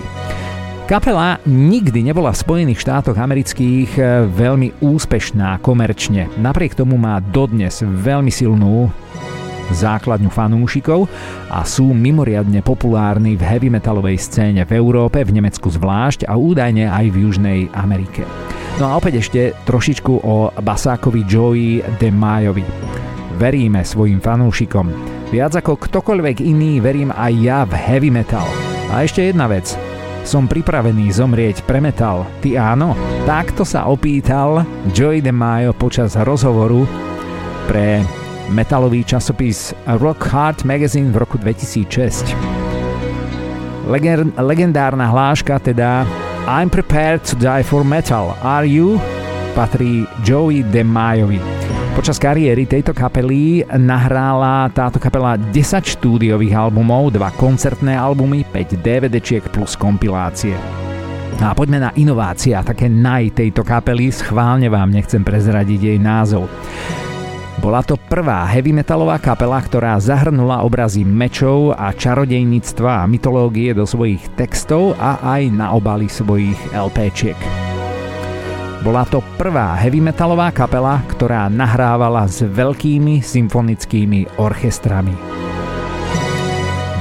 [0.87, 6.31] Kapela nikdy nebola v Spojených štátoch amerických eh, veľmi úspešná komerčne.
[6.39, 8.87] Napriek tomu má dodnes veľmi silnú
[9.67, 11.11] základňu fanúšikov
[11.51, 16.87] a sú mimoriadne populárni v heavy metalovej scéne v Európe, v Nemecku zvlášť a údajne
[16.87, 18.23] aj v Južnej Amerike.
[18.79, 22.63] No a opäť ešte trošičku o basákovi Joey DeMajovi.
[23.35, 24.87] Veríme svojim fanúšikom.
[25.35, 28.47] Viac ako ktokoľvek iný verím aj ja v heavy metal.
[28.87, 29.86] A ešte jedna vec.
[30.27, 32.27] Som pripravený zomrieť pre metal.
[32.43, 32.91] Ty áno?
[33.23, 36.83] Takto sa opýtal Joey DeMaio počas rozhovoru
[37.63, 38.03] pre
[38.51, 42.35] metalový časopis Rock Hard Magazine v roku 2006.
[43.87, 46.03] Legend, legendárna hláška teda
[46.43, 48.35] I'm prepared to die for metal.
[48.43, 48.99] Are you?
[49.55, 51.66] patrí Joey DeMaiovi.
[51.97, 55.49] Počas kariéry tejto kapely nahrála táto kapela 10
[55.81, 60.53] štúdiových albumov, 2 koncertné albumy, 5 DVDčiek plus kompilácie.
[61.41, 65.97] No a poďme na inovácie a také naj tejto kapely, schválne vám nechcem prezradiť jej
[65.97, 66.45] názov.
[67.57, 73.89] Bola to prvá heavy metalová kapela, ktorá zahrnula obrazy mečov a čarodejníctva a mytológie do
[73.89, 77.66] svojich textov a aj na obaly svojich LPčiek.
[78.77, 85.17] Bola to prvá heavy metalová kapela, ktorá nahrávala s veľkými symfonickými orchestrami.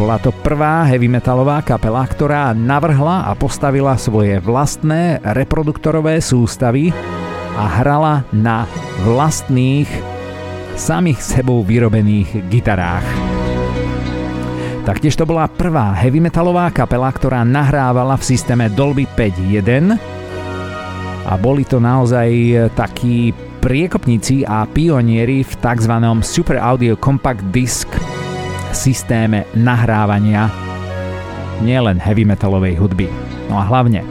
[0.01, 6.93] Bola to prvá heavy metalová kapela, ktorá navrhla a postavila svoje vlastné reproduktorové sústavy
[7.57, 8.65] a hrala na
[9.05, 9.89] vlastných
[10.81, 13.05] samých sebou vyrobených gitarách.
[14.89, 20.16] Taktiež to bola prvá heavy metalová kapela, ktorá nahrávala v systéme Dolby 5.1
[21.27, 22.31] a boli to naozaj
[22.79, 25.93] takí priekopníci a pionieri v tzv.
[26.23, 27.91] Super Audio Compact Disc
[28.71, 30.47] systéme nahrávania
[31.67, 33.11] nielen heavy metalovej hudby.
[33.51, 34.07] No a hlavne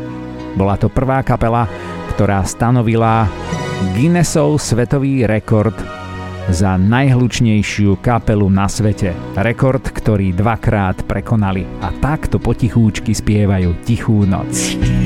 [0.59, 1.71] bola to prvá kapela,
[2.15, 3.31] ktorá stanovila
[3.95, 5.75] Guinnessov svetový rekord
[6.51, 9.15] za najhlučnejšiu kapelu na svete.
[9.39, 14.51] Rekord, ktorý dvakrát prekonali a takto potichúčky spievajú Tichú noc.
[14.51, 15.04] Stille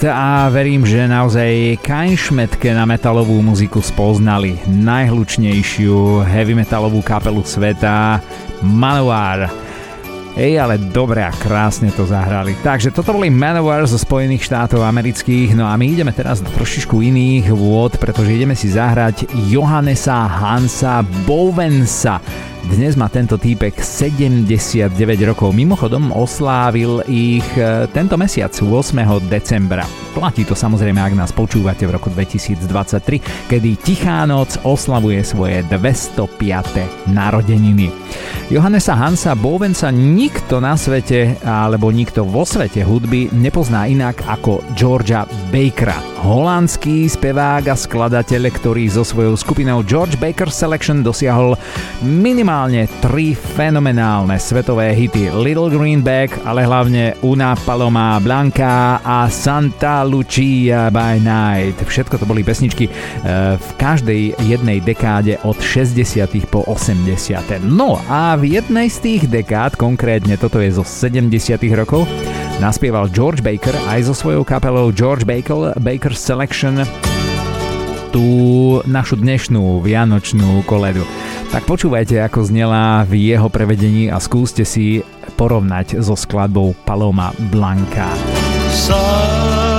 [0.00, 8.16] Nacht a verím, že naozaj Kainšmetke na metalovú muziku spoznali najhlučnejšiu heavy metalovú kapelu sveta
[8.64, 9.52] Manowar.
[10.40, 12.56] Ej, ale dobre a krásne to zahrali.
[12.64, 16.96] Takže toto boli Manowar zo Spojených štátov amerických, no a my ideme teraz do trošičku
[16.96, 22.24] iných vôd, pretože ideme si zahrať Johannesa Hansa Bovensa.
[22.72, 24.96] Dnes má tento týpek 79
[25.28, 25.52] rokov.
[25.52, 28.96] Mimochodom oslávil ich e, tento mesiac 8.
[29.28, 29.84] decembra.
[30.12, 37.10] Platí to samozrejme, ak nás počúvate v roku 2023, kedy Tichá noc oslavuje svoje 205.
[37.10, 37.90] narodeniny.
[38.52, 40.29] Johannesa Hansa Bovensa nikto
[40.60, 45.22] na svete alebo nikto vo svete hudby nepozná inak ako Georgia
[45.54, 45.96] Bakera.
[46.20, 51.56] Holandský spevák a skladateľ, ktorý so svojou skupinou George Baker Selection dosiahol
[52.04, 60.92] minimálne tri fenomenálne svetové hity Little Greenback, ale hlavne Una Paloma Blanca a Santa Lucia
[60.92, 61.80] by Night.
[61.80, 66.26] Všetko to boli pesničky eh, v každej jednej dekáde od 60.
[66.52, 67.64] po 80.
[67.64, 71.30] No a v jednej z tých dekád, konkrétne toto je zo 70
[71.78, 72.10] rokov,
[72.58, 76.82] naspieval George Baker aj so svojou kapelou George Baker, Baker Selection
[78.10, 78.26] tú
[78.90, 81.06] našu dnešnú vianočnú koledu.
[81.54, 85.06] Tak počúvajte, ako znela v jeho prevedení a skúste si
[85.38, 88.10] porovnať so skladbou Paloma Blanca.
[88.74, 89.69] Sun.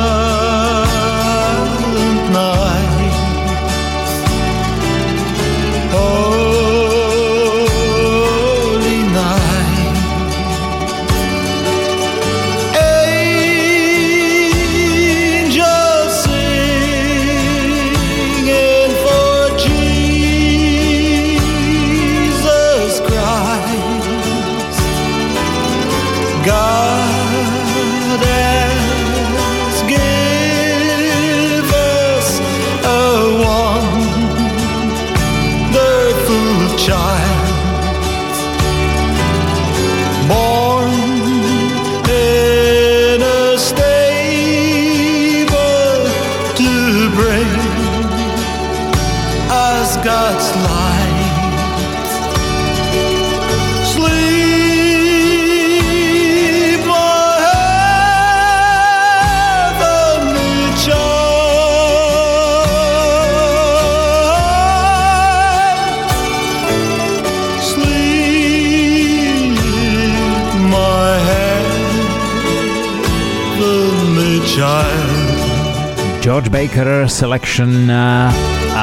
[76.52, 78.28] Baker Selection a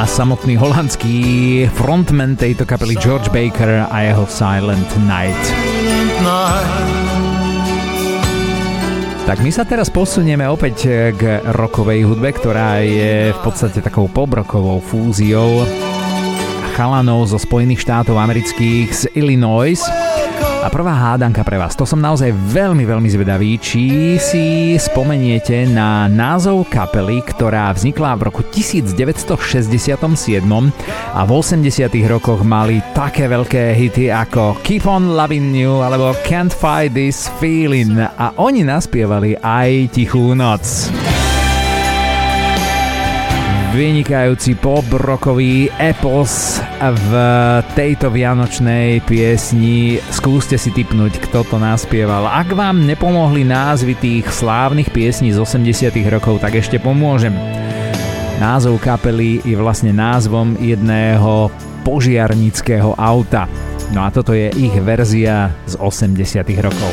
[0.08, 1.20] samotný holandský
[1.76, 5.36] frontman tejto kapely George Baker a jeho Silent Night.
[9.28, 14.80] Tak my sa teraz posunieme opäť k rokovej hudbe, ktorá je v podstate takou pobrokovou
[14.80, 15.68] fúziou
[16.72, 19.76] chalanov zo Spojených štátov amerických z Illinois
[20.59, 21.78] a prvá hádanka pre vás.
[21.78, 28.22] To som naozaj veľmi, veľmi zvedavý, či si spomeniete na názov kapely, ktorá vznikla v
[28.26, 29.38] roku 1967
[31.14, 36.50] a v 80 rokoch mali také veľké hity ako Keep on Loving You alebo Can't
[36.50, 40.90] Fight This Feeling a oni naspievali aj Tichú noc
[43.74, 47.12] vynikajúci pop rockový epos v
[47.76, 50.00] tejto vianočnej piesni.
[50.08, 52.24] Skúste si typnúť, kto to naspieval.
[52.28, 57.36] Ak vám nepomohli názvy tých slávnych piesní z 80 rokov, tak ešte pomôžem.
[58.40, 61.52] Názov kapely je vlastne názvom jedného
[61.84, 63.50] požiarnického auta.
[63.92, 66.92] No a toto je ich verzia z 80 rokov.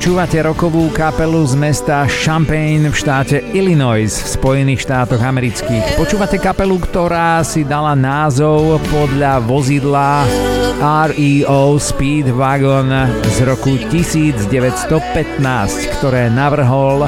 [0.00, 6.00] Počúvate rokovú kapelu z mesta Champaign v štáte Illinois v Spojených štátoch amerických.
[6.00, 10.24] Počúvate kapelu, ktorá si dala názov podľa vozidla
[11.12, 12.88] REO Speedwagon
[13.28, 14.48] z roku 1915,
[16.00, 17.04] ktoré navrhol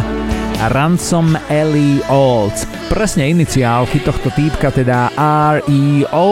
[0.68, 2.68] Ransom Ellie Olds.
[2.93, 5.09] Presne iniciálky tohto týpka, teda
[5.64, 6.28] REO,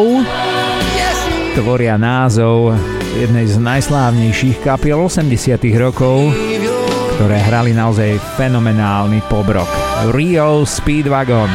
[1.57, 2.77] tvoria názov
[3.19, 6.31] jednej z najslávnejších kapiel 80 rokov,
[7.21, 9.69] ktoré hrali naozaj fenomenálny pobrok.
[10.17, 11.53] Rio Speedwagon.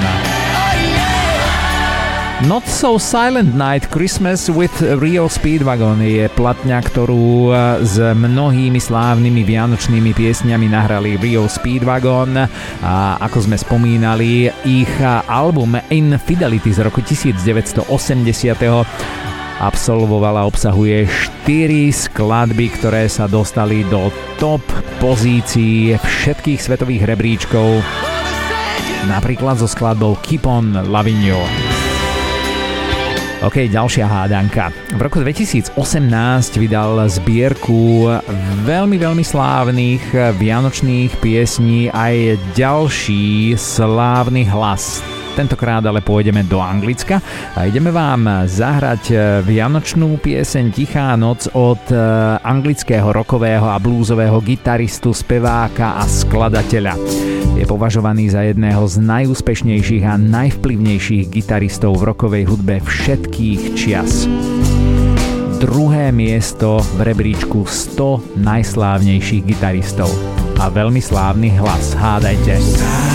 [2.45, 4.69] Not So Silent Night Christmas with
[5.01, 7.49] Rio Speedwagon je platňa, ktorú
[7.81, 12.45] s mnohými slávnymi vianočnými piesňami nahrali Rio Speedwagon
[12.85, 14.93] a ako sme spomínali, ich
[15.25, 17.89] album Infidelity z roku 1980
[19.65, 21.09] absolvovala, obsahuje
[21.45, 24.61] 4 skladby, ktoré sa dostali do top
[25.01, 27.81] pozícií všetkých svetových rebríčkov,
[29.09, 31.33] napríklad so skladbou Keep on Loving.
[33.45, 34.73] OK, ďalšia hádanka.
[34.97, 35.77] V roku 2018
[36.57, 38.09] vydal zbierku
[38.65, 40.01] veľmi, veľmi slávnych
[40.41, 45.05] vianočných piesní aj ďalší slávny hlas
[45.35, 47.19] Tentokrát ale pôjdeme do Anglicka
[47.51, 51.95] a ideme vám zahrať e, vianočnú pieseň Tichá noc od e,
[52.39, 56.95] anglického rokového a blúzového gitaristu, speváka a skladateľa.
[57.59, 64.31] Je považovaný za jedného z najúspešnejších a najvplyvnejších gitaristov v rokovej hudbe všetkých čias
[65.65, 70.11] druhé miesto v rebríčku 100 najslávnejších gitaristov.
[70.61, 73.14] A veľmi slávny hlas, hádajte.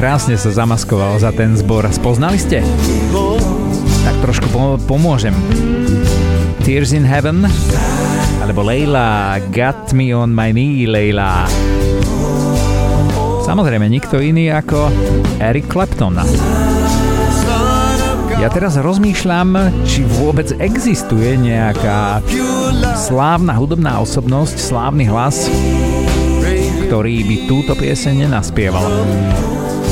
[0.00, 1.84] Krásne sa zamaskoval za ten zbor.
[1.92, 2.64] Spoznali ste?
[4.00, 4.48] Tak trošku
[4.88, 5.36] pomôžem.
[6.64, 7.44] Tears in Heaven
[8.40, 11.44] alebo Leila Got Me On My Knee Leila
[13.44, 14.88] Samozrejme nikto iný ako
[15.36, 16.16] Eric Clapton.
[18.40, 22.24] Ja teraz rozmýšľam, či vôbec existuje nejaká
[22.96, 25.44] slávna hudobná osobnosť, slávny hlas,
[26.88, 28.88] ktorý by túto pieseň nenaspieval.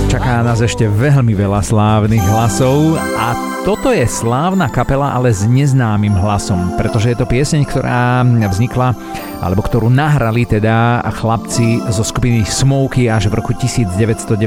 [0.06, 3.34] Čaká nás ešte veľmi veľa slávnych hlasov a
[3.66, 8.94] toto je slávna kapela, ale s neznámym hlasom, pretože je to pieseň, ktorá vznikla,
[9.42, 14.38] alebo ktorú nahrali teda chlapci zo skupiny Smokey až v roku 1996.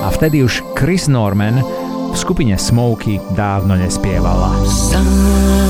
[0.00, 1.60] A vtedy už Chris Norman
[2.10, 4.56] v skupine Smokey dávno nespievala.
[4.66, 5.69] Silent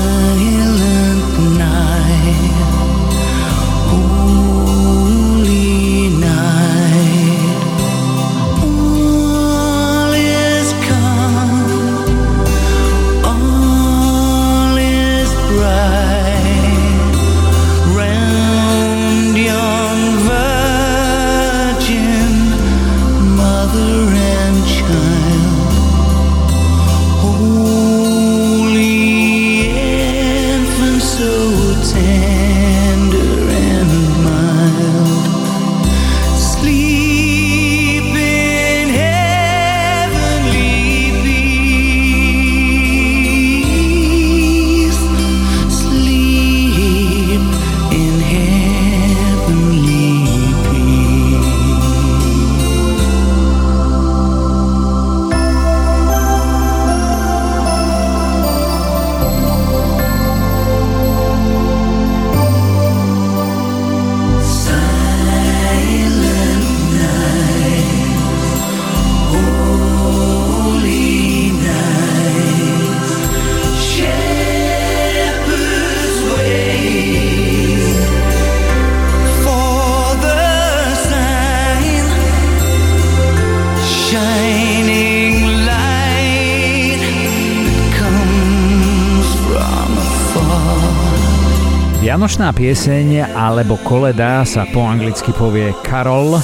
[92.31, 96.39] Vianočná pieseň alebo koleda sa po anglicky povie Carol.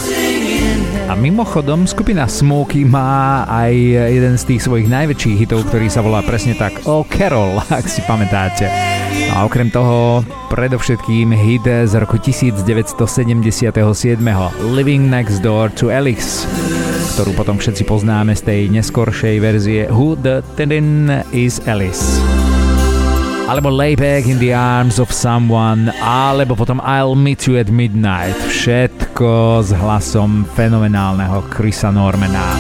[1.08, 3.72] A mimochodom, skupina Smokey má aj
[4.12, 8.04] jeden z tých svojich najväčších hitov, ktorý sa volá presne tak O Carol, ak si
[8.04, 8.68] pamätáte.
[9.32, 13.08] A okrem toho, predovšetkým hit z roku 1977
[14.76, 16.44] Living Next Door to Alex,
[17.16, 22.47] ktorú potom všetci poznáme z tej neskoršej verzie Who the Tin is Alice
[23.48, 28.36] alebo Lay Back in the Arms of Someone, alebo potom I'll Meet You at Midnight.
[28.52, 32.60] Všetko s hlasom fenomenálneho Chrisa Normana.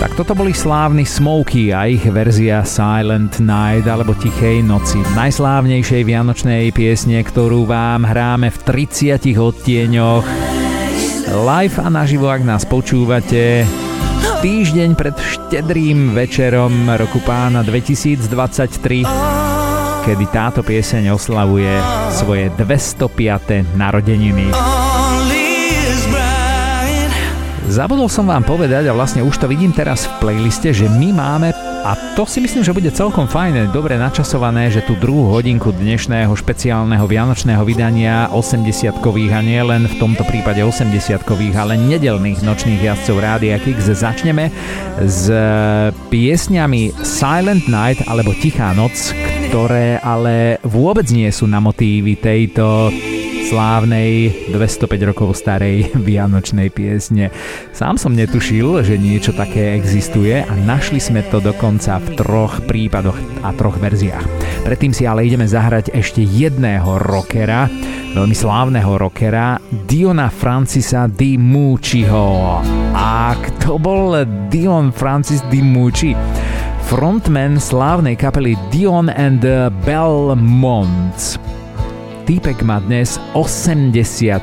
[0.00, 4.96] Tak toto boli slávni Smokey a ich verzia Silent Night alebo Tichej noci.
[5.12, 8.58] Najslávnejšej vianočnej piesne, ktorú vám hráme v
[8.88, 10.49] 30 odtieňoch
[11.30, 13.62] live a naživo, ak nás počúvate.
[14.42, 19.06] Týždeň pred štedrým večerom roku pána 2023,
[20.02, 21.70] kedy táto pieseň oslavuje
[22.10, 23.78] svoje 205.
[23.78, 24.50] narodeniny.
[27.70, 31.69] Zabudol som vám povedať a vlastne už to vidím teraz v playliste, že my máme
[31.80, 36.32] a to si myslím, že bude celkom fajné, dobre načasované, že tú druhú hodinku dnešného
[36.36, 43.16] špeciálneho vianočného vydania 80-kových a nie len v tomto prípade 80-kových, ale nedelných nočných jazdcov
[43.24, 43.88] Rádia Kix.
[43.88, 44.52] Začneme
[45.00, 45.32] s
[46.12, 49.16] piesňami Silent Night alebo Tichá noc,
[49.48, 52.92] ktoré ale vôbec nie sú na motívy tejto
[53.50, 57.34] slávnej 205 rokov starej vianočnej piesne.
[57.74, 63.18] Sám som netušil, že niečo také existuje a našli sme to dokonca v troch prípadoch
[63.42, 64.22] a troch verziách.
[64.62, 67.66] Predtým si ale ideme zahrať ešte jedného rockera,
[68.14, 72.62] veľmi slávneho rockera, Diona Francisa Di Mucciho.
[72.94, 74.14] A kto bol
[74.46, 76.14] Dion Francis Di Mucci?
[76.86, 81.38] Frontman slávnej kapely Dion and the Belmonts
[82.30, 84.38] Týpek má dnes 84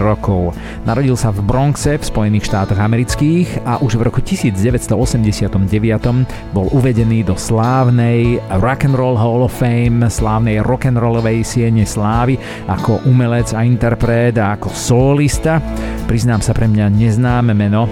[0.00, 0.56] rokov.
[0.88, 4.88] Narodil sa v Bronxe v Spojených štátoch amerických a už v roku 1989
[6.56, 12.40] bol uvedený do slávnej Rock and Roll Hall of Fame, slávnej rock'n'rollovej siene slávy
[12.72, 15.60] ako umelec a interpret a ako solista.
[16.08, 17.84] Priznám sa pre mňa neznáme meno,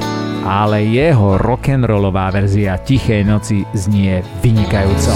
[0.48, 5.12] ale jeho rock'n'rollová verzia Tichej noci znie vynikajúco.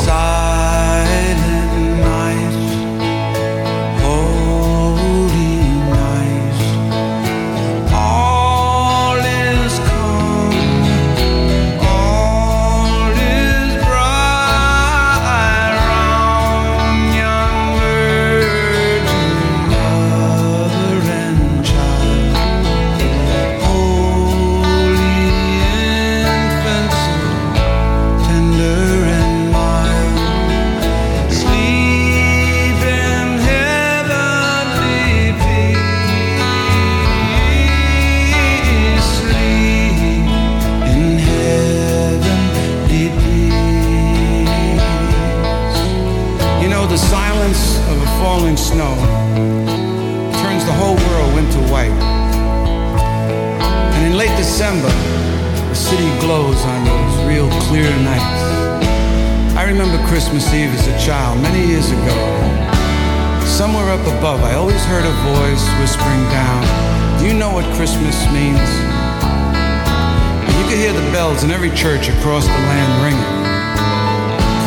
[71.83, 73.43] church across the land ringing.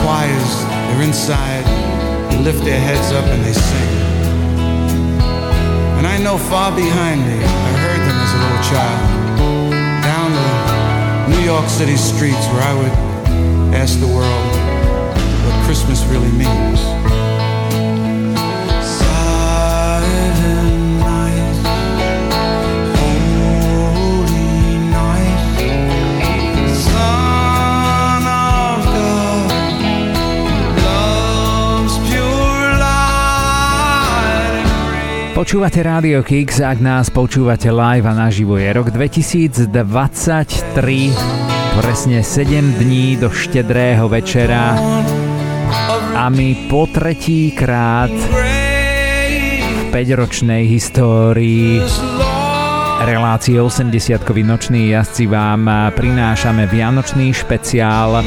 [0.03, 1.63] Choirs, they're inside,
[2.29, 3.89] they lift their heads up and they sing.
[5.97, 8.99] And I know far behind me, I heard them as a little child,
[10.03, 10.29] down
[11.31, 12.95] the New York City streets where I would
[13.73, 14.45] ask the world
[15.45, 17.24] what Christmas really means.
[35.35, 39.67] Počúvate Rádio Kix, ak nás počúvate live a naživo je rok 2023,
[41.75, 44.79] presne 7 dní do štedrého večera
[46.15, 48.15] a my po tretí krát
[49.75, 51.83] v 5-ročnej histórii
[53.03, 58.23] relácie 80-kový nočný jazdci vám prinášame Vianočný špeciál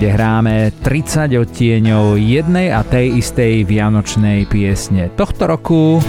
[0.00, 5.12] kde hráme 30 odtieňov jednej a tej istej vianočnej piesne.
[5.12, 6.00] Tohto roku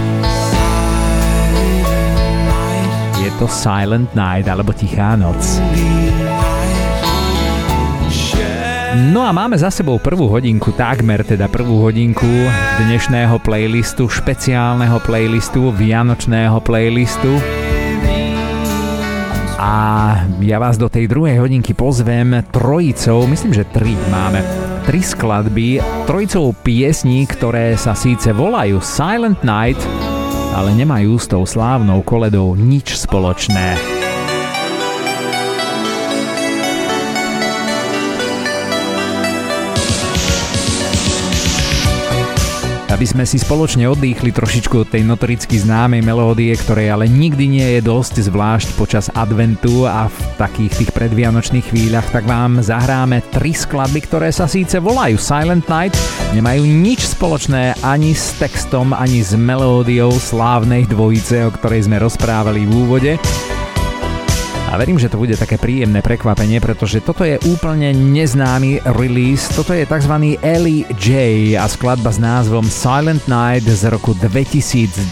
[3.19, 5.59] je to Silent Night alebo Tichá noc.
[9.32, 12.27] A máme za sebou prvú hodinku, takmer teda prvú hodinku
[12.84, 17.39] dnešného playlistu, špeciálneho playlistu, vianočného playlistu.
[19.55, 19.75] A
[20.43, 24.43] ja vás do tej druhej hodinky pozvem trojicou, myslím, že tri máme,
[24.84, 29.79] tri skladby, trojicou piesní, ktoré sa síce volajú Silent Night,
[30.51, 33.79] ale nemajú s tou slávnou koledou nič spoločné.
[42.91, 47.67] Aby sme si spoločne oddýchli trošičku od tej notoricky známej melódie, ktorej ale nikdy nie
[47.79, 53.55] je dosť, zvlášť počas adventu a v takých tých predvianočných chvíľach, tak vám zahráme tri
[53.55, 55.95] skladby, ktoré sa síce volajú Silent Night,
[56.35, 62.67] nemajú nič spoločné ani s textom, ani s melódiou slávnej dvojice, o ktorej sme rozprávali
[62.67, 63.11] v úvode.
[64.72, 69.51] A verím, že to bude také príjemné prekvapenie, pretože toto je úplne neznámy release.
[69.51, 70.39] Toto je tzv.
[70.39, 71.11] Ellie J
[71.59, 75.11] a skladba s názvom Silent Night z roku 2019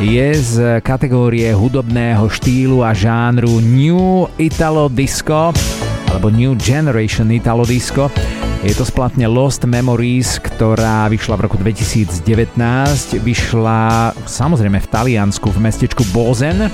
[0.00, 5.52] je z kategórie hudobného štýlu a žánru New Italo Disco
[6.08, 8.08] alebo New Generation Italo Disco.
[8.64, 12.24] Je to splatne Lost Memories, ktorá vyšla v roku 2019.
[13.20, 16.72] Vyšla samozrejme v Taliansku v mestečku Bozen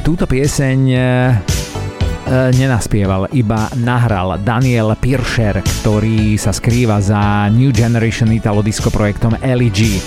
[0.00, 1.02] túto pieseň e, e,
[2.56, 10.00] nenaspieval, iba nahral Daniel Pirscher, ktorý sa skrýva za New Generation Italo Disco projektom LG.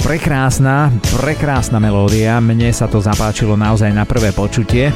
[0.00, 0.88] Prekrásna,
[1.20, 4.88] prekrásna melódia, mne sa to zapáčilo naozaj na prvé počutie,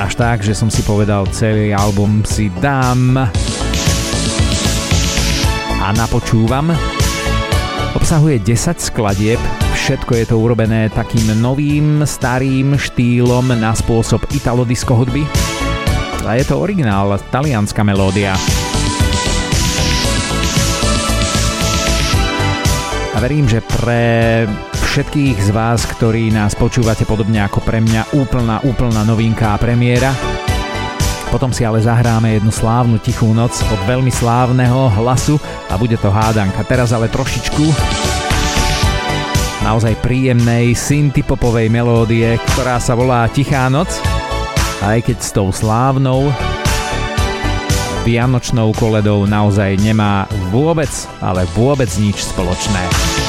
[0.00, 3.20] až tak, že som si povedal, celý album si dám
[5.76, 6.72] a napočúvam.
[7.92, 15.22] Obsahuje 10 skladieb, všetko je to urobené takým novým, starým štýlom na spôsob italodisko hudby.
[16.24, 18.34] A je to originál, talianská melódia.
[23.12, 28.64] A verím, že pre všetkých z vás, ktorí nás počúvate podobne ako pre mňa, úplná,
[28.64, 30.10] úplná novinka a premiéra.
[31.28, 35.36] Potom si ale zahráme jednu slávnu tichú noc od veľmi slávneho hlasu
[35.68, 36.64] a bude to hádanka.
[36.64, 37.64] Teraz ale trošičku
[39.66, 43.90] naozaj príjemnej syntypopovej melódie, ktorá sa volá Tichá noc,
[44.78, 46.30] aj keď s tou slávnou
[48.06, 53.25] vianočnou koledou naozaj nemá vôbec, ale vôbec nič spoločné.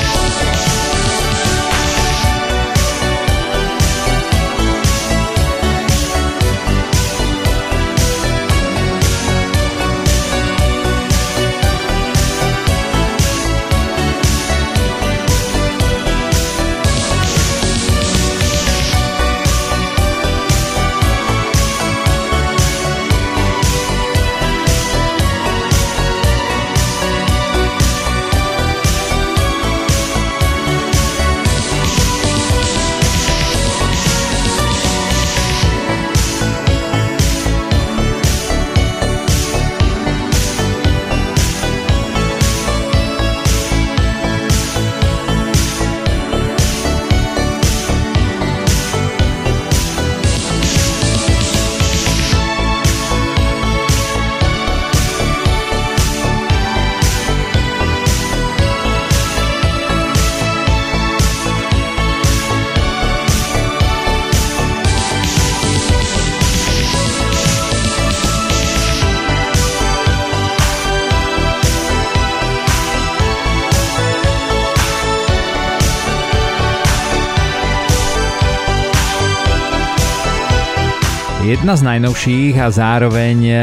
[81.48, 83.56] Jedna z najnovších a zároveň e,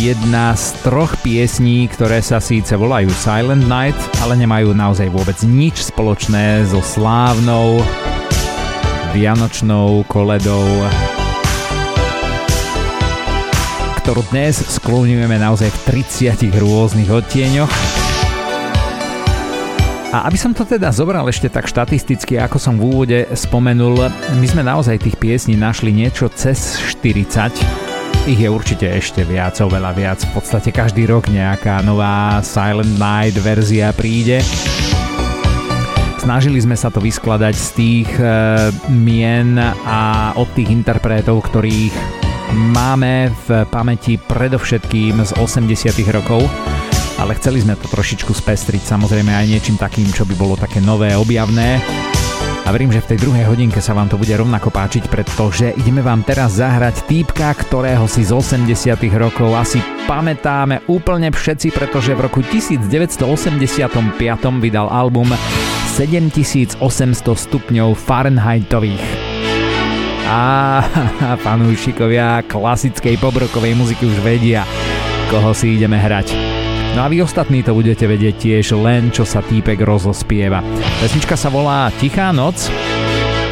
[0.00, 5.92] jedna z troch piesní, ktoré sa síce volajú Silent Night, ale nemajú naozaj vôbec nič
[5.92, 7.84] spoločné so slávnou
[9.12, 10.64] vianočnou koledou,
[14.00, 18.07] ktorú dnes skloňujeme naozaj v 30 rôznych odtieňoch.
[20.08, 24.08] A aby som to teda zobral ešte tak štatisticky, ako som v úvode spomenul,
[24.40, 27.52] my sme naozaj tých piesní našli niečo cez 40.
[28.24, 30.18] Ich je určite ešte viac, oveľa viac.
[30.32, 34.40] V podstate každý rok nejaká nová Silent Night verzia príde.
[36.16, 38.24] Snažili sme sa to vyskladať z tých e,
[38.88, 41.92] mien a od tých interpretov, ktorých
[42.72, 46.48] máme v pamäti predovšetkým z 80 rokov
[47.18, 51.12] ale chceli sme to trošičku spestriť samozrejme aj niečím takým, čo by bolo také nové,
[51.18, 51.82] objavné.
[52.68, 56.04] A verím, že v tej druhej hodinke sa vám to bude rovnako páčiť, pretože ideme
[56.04, 62.28] vám teraz zahrať týpka, ktorého si z 80 rokov asi pamätáme úplne všetci, pretože v
[62.28, 63.24] roku 1985
[64.60, 65.32] vydal album
[65.96, 66.84] 7800
[67.24, 69.06] stupňov Fahrenheitových.
[70.28, 70.84] A
[71.40, 74.68] fanúšikovia klasickej pobrokovej muziky už vedia,
[75.32, 76.47] koho si ideme hrať.
[76.96, 80.64] No a vy ostatní to budete vedieť tiež len, čo sa týpek rozospieva.
[81.02, 82.70] Pesnička sa volá Tichá noc,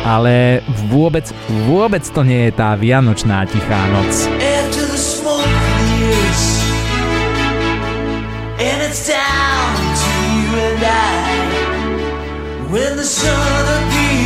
[0.07, 1.29] ale vôbec,
[1.69, 4.13] vôbec to nie je tá vianočná Tichá noc.
[12.67, 14.17] When the sun appears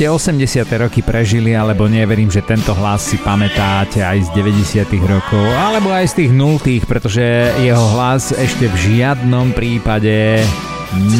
[0.00, 0.64] ste 80.
[0.80, 4.40] roky prežili, alebo neverím, že tento hlas si pamätáte aj z
[4.88, 4.96] 90.
[5.04, 7.20] rokov, alebo aj z tých nultých, pretože
[7.60, 10.40] jeho hlas ešte v žiadnom prípade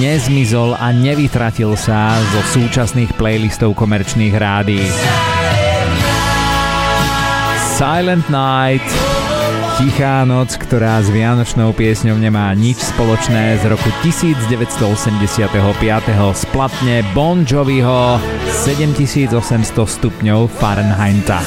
[0.01, 4.89] nezmizol a nevytratil sa zo súčasných playlistov komerčných rádií.
[7.77, 9.20] Silent Night
[9.81, 15.49] Tichá noc, ktorá s Vianočnou piesňou nemá nič spoločné z roku 1985.
[16.37, 18.21] splatne Bon Joviho
[18.61, 19.41] 7800
[19.73, 21.41] stupňov Fahrenheita.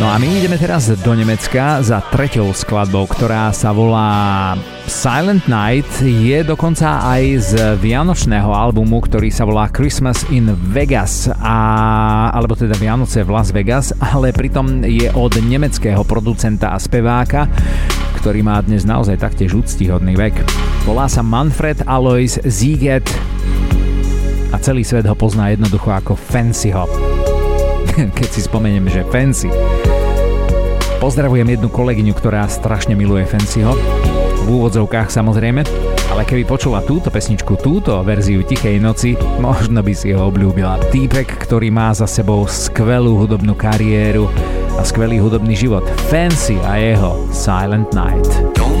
[0.00, 4.56] No a my ideme teraz do Nemecka za treťou skladbou, ktorá sa volá
[4.86, 5.86] Silent Night.
[6.02, 12.78] Je dokonca aj z vianočného albumu, ktorý sa volá Christmas in Vegas, a, alebo teda
[12.78, 17.50] Vianoce v Las Vegas, ale pritom je od nemeckého producenta a speváka,
[18.22, 20.34] ktorý má dnes naozaj taktiež úctihodný vek.
[20.86, 23.06] Volá sa Manfred Alois Zieget
[24.50, 26.86] a celý svet ho pozná jednoducho ako Fancyho.
[28.18, 29.50] keď si spomeniem, že Fancy.
[30.96, 33.72] Pozdravujem jednu kolegyňu, ktorá strašne miluje Fancyho.
[34.46, 35.66] V úvodzovkách samozrejme.
[36.14, 40.78] Ale keby počula túto pesničku, túto verziu Tichej noci, možno by si ho obľúbila.
[40.94, 44.30] Týpek, ktorý má za sebou skvelú hudobnú kariéru
[44.78, 45.82] a skvelý hudobný život.
[46.06, 48.30] Fancy a jeho Silent Night.
[48.54, 48.75] Don't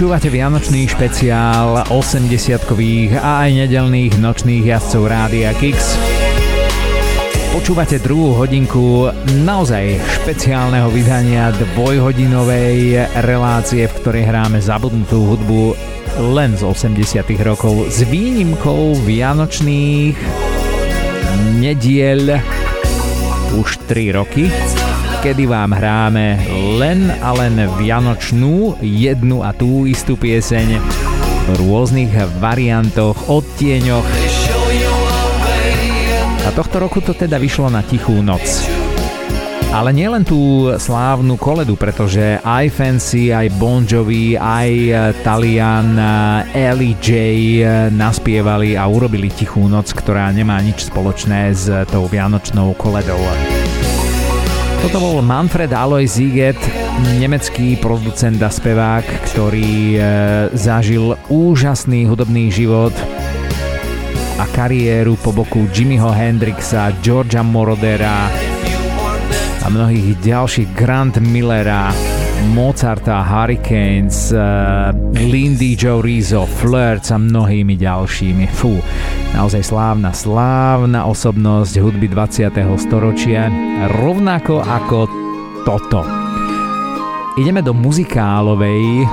[0.00, 5.92] Počúvate Vianočný špeciál 80-kových a aj nedelných nočných jazdcov Rádia Kix.
[7.52, 9.12] Počúvate druhú hodinku
[9.44, 15.76] naozaj špeciálneho vydania dvojhodinovej relácie, v ktorej hráme zabudnutú hudbu
[16.32, 20.16] len z 80 rokov s výnimkou vianočných
[21.60, 22.40] nediel
[23.52, 24.48] už 3 roky
[25.20, 26.40] kedy vám hráme
[26.80, 30.80] len a len vianočnú jednu a tú istú pieseň
[31.44, 32.08] v rôznych
[32.40, 34.08] variantoch, odtieňoch.
[36.40, 38.64] A tohto roku to teda vyšlo na Tichú noc.
[39.76, 44.72] Ale nielen tú slávnu koledu, pretože aj Fancy, aj Bon Jovi, aj
[45.20, 46.00] Talian,
[46.56, 47.12] Ellie J
[47.92, 53.20] naspievali a urobili Tichú noc, ktorá nemá nič spoločné s tou vianočnou koledou.
[54.80, 56.56] Toto bol Manfred Alois Ziget,
[57.20, 60.00] nemecký producent a spevák, ktorý e,
[60.56, 62.96] zažil úžasný hudobný život
[64.40, 68.32] a kariéru po boku Jimmyho Hendrixa, Georgia Morodera
[69.60, 71.92] a mnohých ďalších Grant Millera,
[72.56, 78.48] Mozarta, Hurricanes, uh, Lindy Joe Rizzo, Flirts a mnohými ďalšími.
[78.48, 78.80] Fú,
[79.34, 82.50] naozaj slávna, slávna osobnosť hudby 20.
[82.78, 83.46] storočia,
[84.00, 84.98] rovnako ako
[85.62, 86.02] toto.
[87.38, 89.06] Ideme do muzikálovej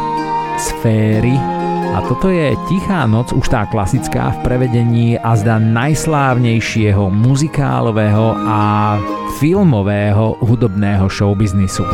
[0.58, 1.38] sféry
[1.94, 8.62] a toto je Tichá noc, už tá klasická v prevedení a zda najslávnejšieho muzikálového a
[9.38, 11.86] filmového hudobného showbiznisu.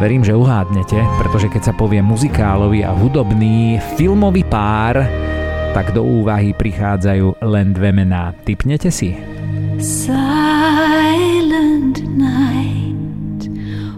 [0.00, 5.04] Verím, že uhádnete, pretože keď sa povie muzikálový a hudobný filmový pár,
[5.70, 8.34] tak do úvahy prichádzajú len dve mená.
[8.42, 9.14] Typnete si?
[9.80, 10.90] Silent
[12.18, 13.48] night,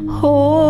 [0.07, 0.62] holy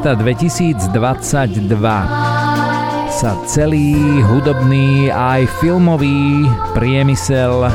[0.00, 1.76] augusta 2022
[3.12, 3.92] sa celý
[4.32, 7.68] hudobný aj filmový priemysel,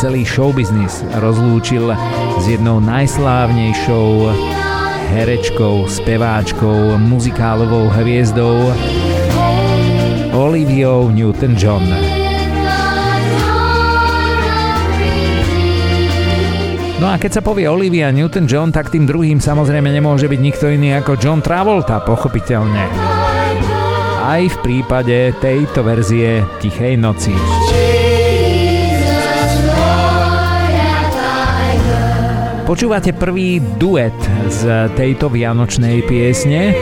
[0.00, 1.92] celý showbiznis rozlúčil
[2.40, 4.32] s jednou najslávnejšou
[5.12, 8.72] herečkou, speváčkou, muzikálovou hviezdou
[10.32, 12.13] Oliviou Newton-John.
[17.04, 20.96] No a keď sa povie Olivia Newton-John, tak tým druhým samozrejme nemôže byť nikto iný
[20.96, 22.80] ako John Travolta, pochopiteľne.
[24.24, 27.36] Aj v prípade tejto verzie Tichej noci.
[32.64, 34.16] Počúvate prvý duet
[34.48, 36.72] z tejto vianočnej piesne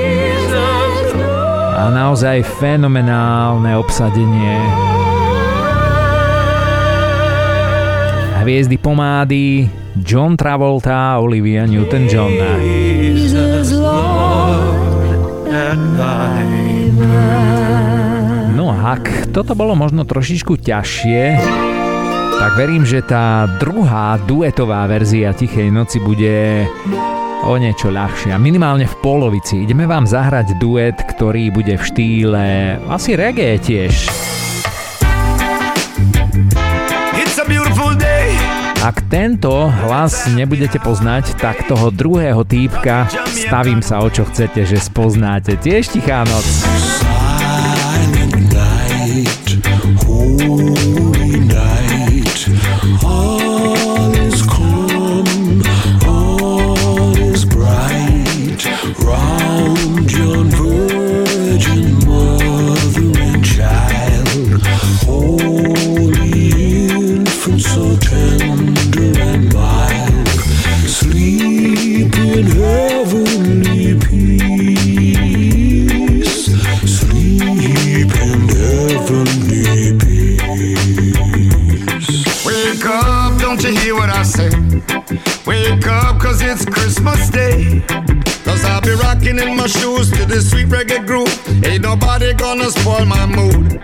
[1.74, 4.54] a naozaj fenomenálne obsadenie.
[8.46, 12.32] Hviezdy pomády John Travolta a Olivia Newton-John.
[18.56, 21.22] No ak toto bolo možno trošičku ťažšie,
[22.40, 26.66] tak verím, že tá druhá duetová verzia Tichej noci bude
[27.42, 28.38] o niečo ľahšia.
[28.38, 29.66] Minimálne v polovici.
[29.66, 32.46] Ideme vám zahrať duet, ktorý bude v štýle
[32.86, 34.10] asi reggae tiež.
[38.82, 44.74] Ak tento hlas nebudete poznať, tak toho druhého týpka stavím sa o čo chcete, že
[44.82, 45.54] spoznáte.
[45.54, 46.42] Tiež tichá noc.
[89.38, 91.32] In my shoes to this sweet reggae groove.
[91.64, 93.80] Ain't nobody gonna spoil my mood.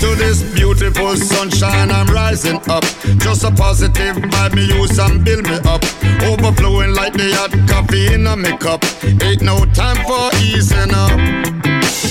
[0.00, 2.84] To this beautiful sunshine, I'm rising up.
[3.18, 5.82] Just a positive vibe, me use and build me up.
[6.22, 8.84] Overflowing like the hot coffee in a me cup.
[9.22, 11.10] Ain't no time for easing up.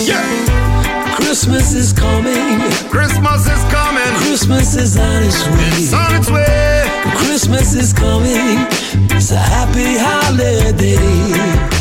[0.01, 1.15] Yeah.
[1.15, 2.59] Christmas is coming.
[2.89, 4.13] Christmas is coming.
[4.21, 5.71] Christmas is on its way.
[5.79, 6.83] It's on its way.
[7.17, 8.67] Christmas is coming.
[9.15, 11.76] It's a happy holiday.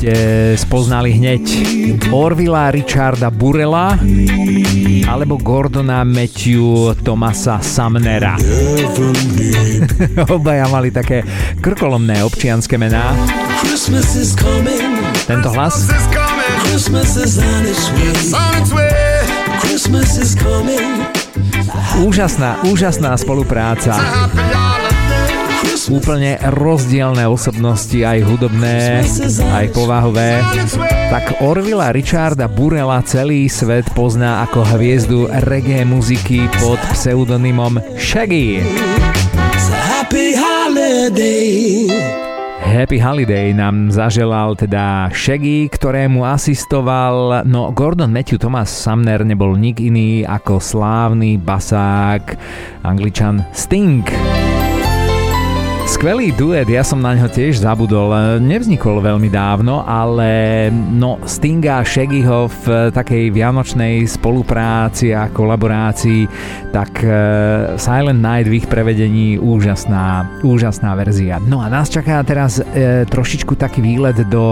[0.00, 1.44] Ste spoznali hneď
[2.08, 4.00] Orvila Richarda Burela
[5.04, 8.40] alebo Gordona Matthew Tomasa Samnera.
[10.32, 11.20] Obaja mali také
[11.60, 13.12] krkolomné občianské mená.
[15.28, 15.84] Tento hlas
[22.00, 23.92] Úžasná, úžasná spolupráca
[25.90, 29.02] úplne rozdielne osobnosti, aj hudobné,
[29.50, 30.38] aj povahové.
[31.10, 38.62] Tak Orvila Richarda Burela celý svet pozná ako hviezdu reggae muziky pod pseudonymom Shaggy.
[39.70, 41.90] Happy Holiday.
[42.60, 49.82] Happy Holiday nám zaželal teda Shaggy, ktorému asistoval, no Gordon Matthew Thomas Sumner nebol nik
[49.82, 52.38] iný ako slávny basák
[52.86, 54.06] angličan Sting.
[55.90, 58.14] Skvelý duet, ja som na ňo tiež zabudol.
[58.38, 66.30] Nevznikol veľmi dávno, ale no Stinga a Shaggyho v takej vianočnej spolupráci a kolaborácii,
[66.70, 71.42] tak uh, Silent Night v ich prevedení úžasná, úžasná verzia.
[71.42, 74.46] No a nás čaká teraz uh, trošičku taký výlet do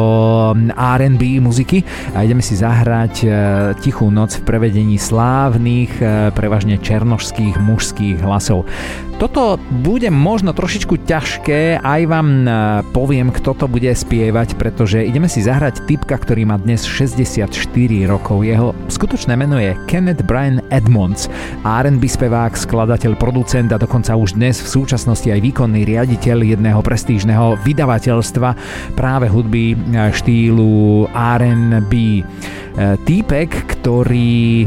[0.74, 1.86] R&B muziky
[2.19, 3.31] a ideme si zahrať uh,
[3.78, 8.66] Tichú noc v prevedení slávnych, uh, prevažne černožských mužských hlasov.
[9.19, 12.51] Toto bude možno trošičku ťažké, aj vám e,
[12.97, 17.53] poviem, kto to bude spievať, pretože ideme si zahrať typka, ktorý má dnes 64
[18.09, 18.49] rokov.
[18.49, 21.29] Jeho skutočné meno je Kenneth Brian Edmonds,
[21.69, 27.61] R&B spevák, skladateľ, producent a dokonca už dnes v súčasnosti aj výkonný riaditeľ jedného prestížneho
[27.61, 28.49] vydavateľstva
[28.97, 31.93] práve hudby e, štýlu R&B.
[31.93, 32.23] E,
[33.05, 34.65] týpek, ktorý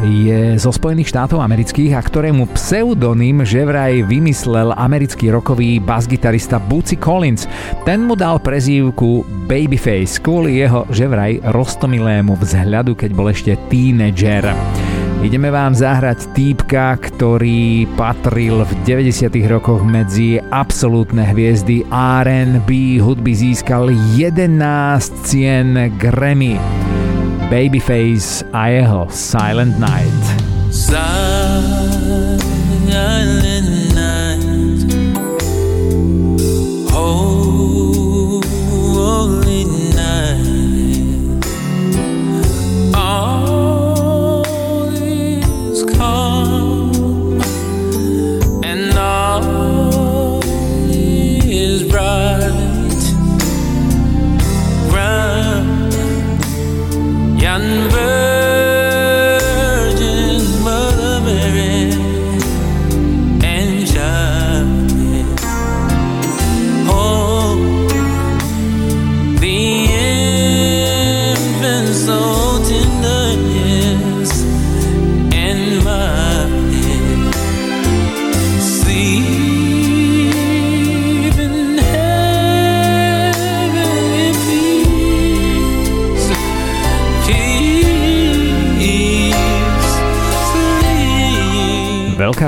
[0.00, 6.96] je zo Spojených štátov amerických a ktorému pseudonym že vraj vymyslel americký rokový basgitarista Bootsy
[6.96, 7.50] Collins.
[7.82, 14.48] Ten mu dal prezývku Babyface kvôli jeho že vraj rostomilému vzhľadu, keď bol ešte tínedžer.
[15.20, 19.28] Ideme vám zahrať týpka, ktorý patril v 90.
[19.52, 24.48] rokoch medzi absolútne hviezdy R&B hudby získal 11
[25.28, 26.89] cien Grammy.
[27.50, 30.42] Babyface a jeho Silent Night.
[30.70, 31.29] Silent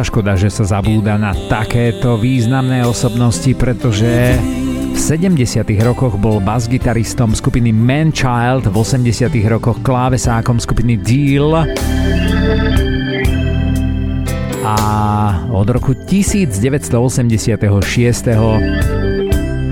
[0.03, 4.37] škoda, že sa zabúda na takéto významné osobnosti, pretože
[4.93, 5.65] v 70.
[5.83, 9.33] rokoch bol basgitaristom skupiny Manchild, v 80.
[9.49, 11.65] rokoch klávesákom skupiny Deal
[14.63, 14.79] a
[15.49, 16.93] od roku 1986.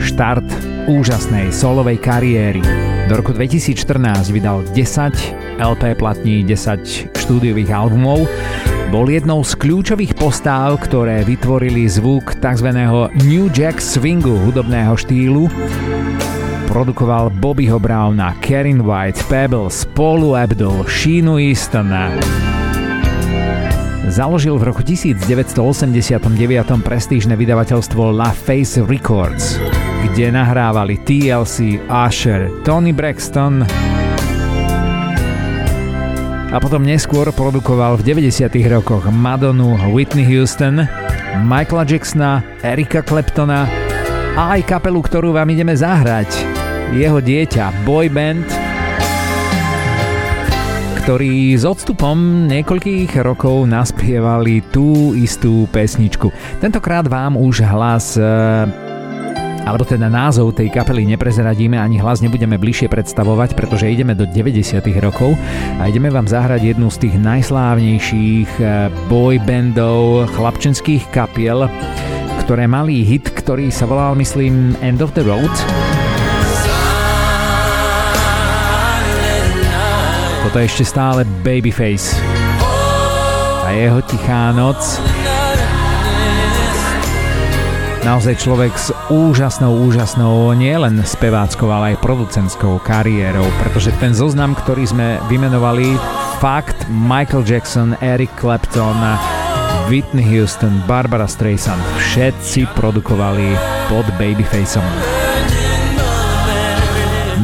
[0.01, 0.49] štart
[0.89, 2.63] úžasnej solovej kariéry.
[3.07, 8.25] Do roku 2014 vydal 10 LP platní, 10 štúdiových albumov
[8.91, 12.75] bol jednou z kľúčových postáv, ktoré vytvorili zvuk tzv.
[13.23, 15.47] New Jack swingu hudobného štýlu.
[16.67, 22.11] Produkoval Bobbyho Browna, Karen White, Pebbles, Paulu Abdul, Sheenu Eastona.
[24.11, 25.55] Založil v roku 1989
[26.83, 29.63] prestížne vydavateľstvo La Face Records,
[30.03, 33.63] kde nahrávali TLC, Usher, Tony Braxton,
[36.51, 38.51] a potom neskôr produkoval v 90.
[38.75, 40.83] rokoch Madonu, Whitney Houston,
[41.47, 43.71] Michaela Jacksona, Erika Claptona
[44.35, 46.27] a aj kapelu, ktorú vám ideme zahrať.
[46.91, 48.51] Jeho dieťa, boy band,
[51.07, 56.35] ktorí s odstupom niekoľkých rokov naspievali tú istú pesničku.
[56.59, 58.27] Tentokrát vám už hlas e,
[59.65, 64.81] alebo teda názov tej kapely neprezradíme, ani hlas nebudeme bližšie predstavovať, pretože ideme do 90.
[65.01, 65.37] rokov
[65.79, 71.69] a ideme vám zahrať jednu z tých najslávnejších eh, boy bandov chlapčenských kapiel,
[72.45, 75.53] ktoré mali hit, ktorý sa volal, myslím, End of the Road.
[80.51, 82.19] Toto je ešte stále Babyface
[83.71, 84.99] a jeho tichá noc
[88.01, 94.89] Naozaj človek s úžasnou, úžasnou nielen speváckou, ale aj producentskou kariérou, pretože ten zoznam, ktorý
[94.89, 96.01] sme vymenovali,
[96.41, 98.97] fakt Michael Jackson, Eric Clapton,
[99.93, 103.53] Whitney Houston, Barbara Streisand, všetci produkovali
[103.93, 104.87] pod Babyfaceom.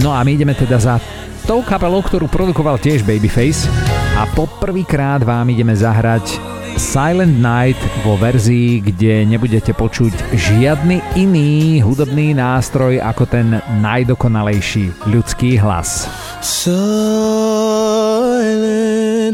[0.01, 0.97] No a my ideme teda za
[1.45, 3.69] tou kapelou, ktorú produkoval tiež Babyface
[4.16, 12.36] a poprvýkrát vám ideme zahrať Silent Night vo verzii, kde nebudete počuť žiadny iný hudobný
[12.36, 16.05] nástroj ako ten najdokonalejší ľudský hlas.
[16.44, 16.77] Silent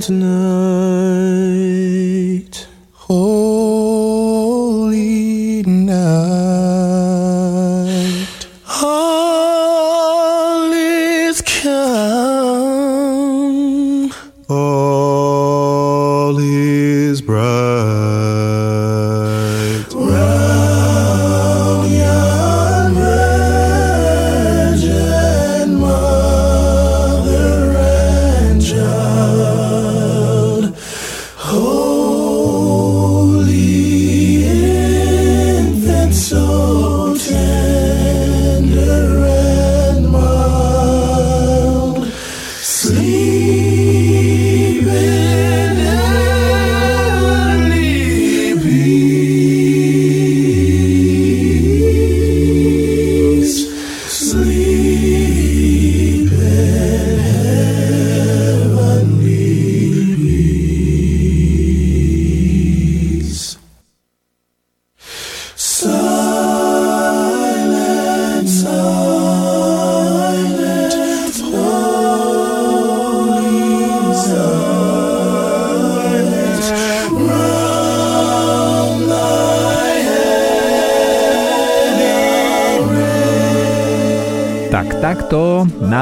[0.07, 1.53] night,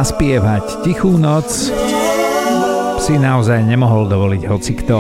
[0.01, 1.45] naspievať tichú noc
[3.05, 4.97] si naozaj nemohol dovoliť hoci kto.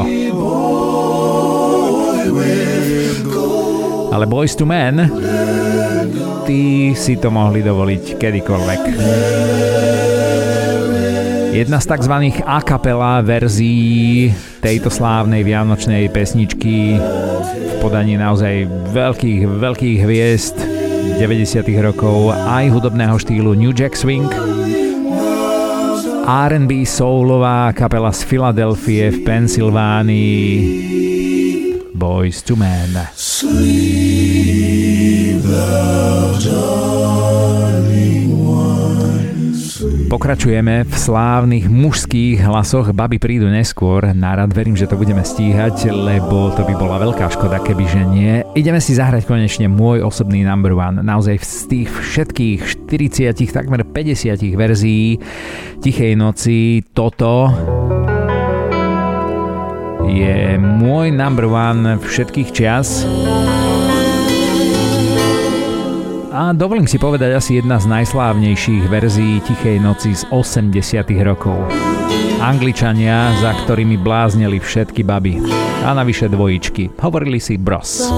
[4.12, 5.08] Ale Boys to Men,
[6.44, 8.82] tí si to mohli dovoliť kedykoľvek.
[11.56, 12.14] Jedna z tzv.
[12.44, 14.28] a capella verzií
[14.60, 17.00] tejto slávnej vianočnej pesničky
[17.56, 20.56] v podaní naozaj veľkých, veľkých hviezd
[21.16, 21.64] 90.
[21.80, 24.28] rokov aj hudobného štýlu New Jack Swing,
[26.30, 30.62] R&B soulová kapela z Filadelfie v Pensylvánii
[31.94, 33.06] Boys to Men.
[33.16, 34.30] Sleep
[40.10, 42.90] Pokračujeme v slávnych mužských hlasoch.
[42.90, 44.10] Baby prídu neskôr.
[44.10, 48.42] Nárad verím, že to budeme stíhať, lebo to by bola veľká škoda, keby že nie.
[48.58, 50.98] Ideme si zahrať konečne môj osobný number one.
[50.98, 55.22] Naozaj z tých všetkých 40, takmer 50 verzií
[55.78, 57.54] Tichej noci toto
[60.10, 63.06] je môj number one všetkých čias
[66.30, 70.70] a dovolím si povedať asi jedna z najslávnejších verzií Tichej noci z 80
[71.26, 71.58] rokov.
[72.40, 75.42] Angličania, za ktorými blázneli všetky baby.
[75.84, 76.96] A navyše dvojičky.
[76.96, 78.08] Hovorili si Bros.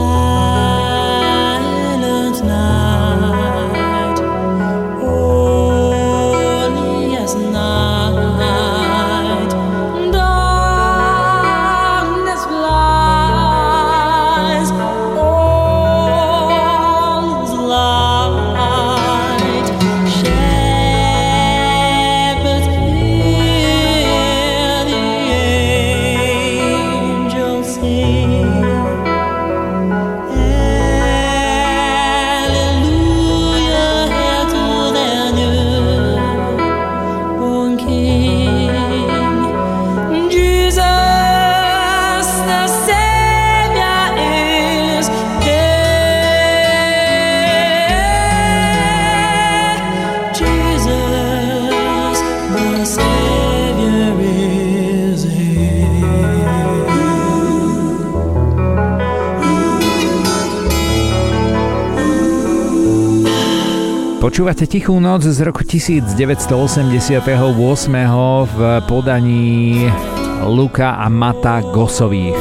[64.42, 66.18] Počúvate Tichú noc z roku 1988
[68.42, 68.58] v
[68.90, 69.86] podaní
[70.42, 72.34] Luka a Mata Gosových.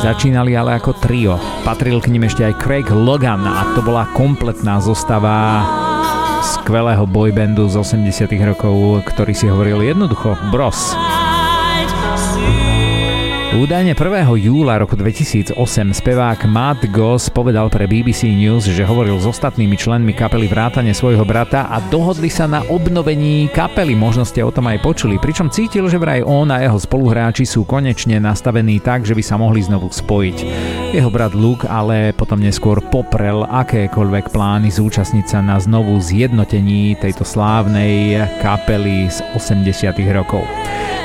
[0.00, 1.36] Začínali ale ako trio.
[1.60, 5.60] Patril k nim ešte aj Craig Logan a to bola kompletná zostava
[6.40, 10.96] skvelého boybandu z 80 rokov, ktorý si hovoril jednoducho Bros.
[13.56, 14.36] Údajne 1.
[14.36, 15.56] júla roku 2008
[15.96, 21.24] spevák Matt Goss povedal pre BBC News, že hovoril s ostatnými členmi kapely vrátane svojho
[21.24, 23.96] brata a dohodli sa na obnovení kapely.
[23.96, 27.64] Možno ste o tom aj počuli, pričom cítil, že vraj on a jeho spoluhráči sú
[27.64, 30.38] konečne nastavení tak, že by sa mohli znovu spojiť.
[30.92, 37.24] Jeho brat Luke ale potom neskôr poprel akékoľvek plány zúčastniť sa na znovu zjednotení tejto
[37.24, 40.44] slávnej kapely z 80 rokov.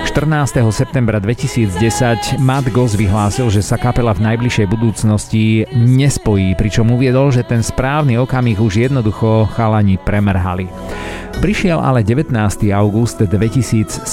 [0.05, 0.61] 14.
[0.73, 7.45] septembra 2010 Matt Goss vyhlásil, že sa kapela v najbližšej budúcnosti nespojí, pričom uviedol, že
[7.45, 10.65] ten správny okamih už jednoducho chalani premrhali.
[11.41, 12.37] Prišiel ale 19.
[12.69, 14.05] august 2017,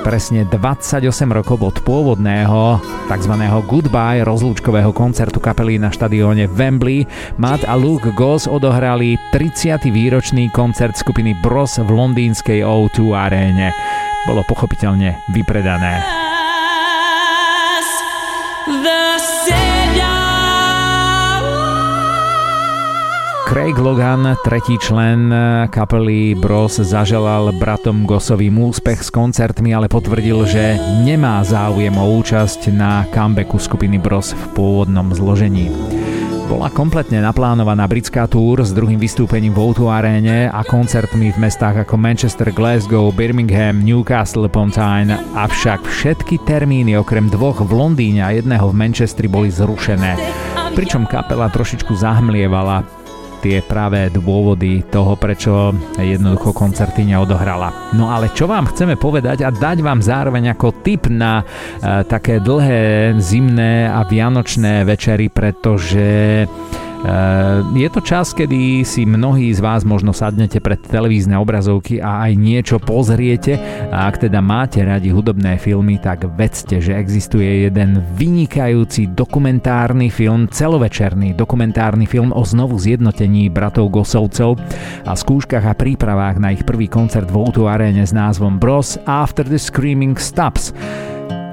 [0.00, 3.34] presne 28 rokov od pôvodného tzv.
[3.68, 7.04] goodbye rozlúčkového koncertu kapely na štadióne Wembley.
[7.36, 9.92] Matt a Luke Goss odohrali 30.
[9.92, 13.76] výročný koncert skupiny Bros v londýnskej O2 aréne
[14.26, 16.22] bolo pochopiteľne vypredané.
[23.52, 25.28] Craig Logan, tretí člen
[25.68, 32.72] kapely Bros, zaželal bratom Gosovým úspech s koncertmi, ale potvrdil, že nemá záujem o účasť
[32.72, 35.68] na comebacku skupiny Bros v pôvodnom zložení.
[36.52, 41.88] Bola kompletne naplánovaná britská túr s druhým vystúpením v O2 aréne a koncertmi v mestách
[41.88, 48.36] ako Manchester, Glasgow, Birmingham, Newcastle upon Tyne, avšak všetky termíny okrem dvoch v Londýne a
[48.36, 50.20] jedného v Manchestri boli zrušené.
[50.76, 53.01] Pričom kapela trošičku zahmlievala
[53.42, 57.92] tie práve dôvody toho, prečo jednoducho koncerty neodohrala.
[57.98, 61.44] No ale čo vám chceme povedať a dať vám zároveň ako tip na e,
[62.06, 66.46] také dlhé zimné a vianočné večery, pretože
[67.74, 72.32] je to čas, kedy si mnohí z vás možno sadnete pred televízne obrazovky a aj
[72.38, 73.58] niečo pozriete
[73.90, 80.46] a ak teda máte radi hudobné filmy, tak vedzte, že existuje jeden vynikajúci dokumentárny film,
[80.46, 84.62] celovečerný dokumentárny film o znovu zjednotení bratov Gosovcov
[85.02, 89.42] a skúškach a prípravách na ich prvý koncert v Outu Arene s názvom Bros After
[89.42, 90.70] the Screaming Stops.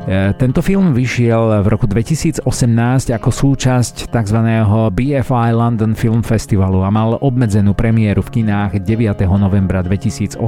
[0.10, 2.42] E, tento film vyšiel v roku 2018
[3.14, 4.40] ako súčasť tzv.
[4.90, 9.30] BFI London Film Festivalu a mal obmedzenú premiéru v kinách 9.
[9.38, 10.42] novembra 2018.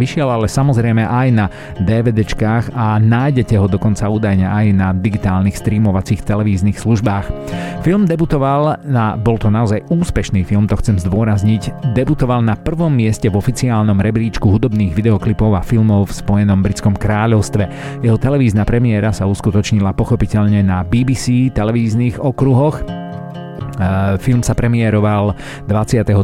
[0.00, 6.24] Vyšiel ale samozrejme aj na DVDčkách a nájdete ho dokonca údajne aj na digitálnych streamovacích
[6.24, 7.28] televíznych službách.
[7.84, 13.28] Film debutoval na, bol to naozaj úspešný film, to chcem zdôrazniť, debutoval na prvom mieste
[13.28, 17.68] v oficiálnom rebríčku hudobných videoklipov a filmov v Spojenom britskom kráľovstve.
[18.00, 22.86] Jeho televízny Televízna premiéra sa uskutočnila pochopiteľne na BBC televíznych okruhoch
[24.22, 25.34] Film sa premiéroval
[25.66, 26.14] 23.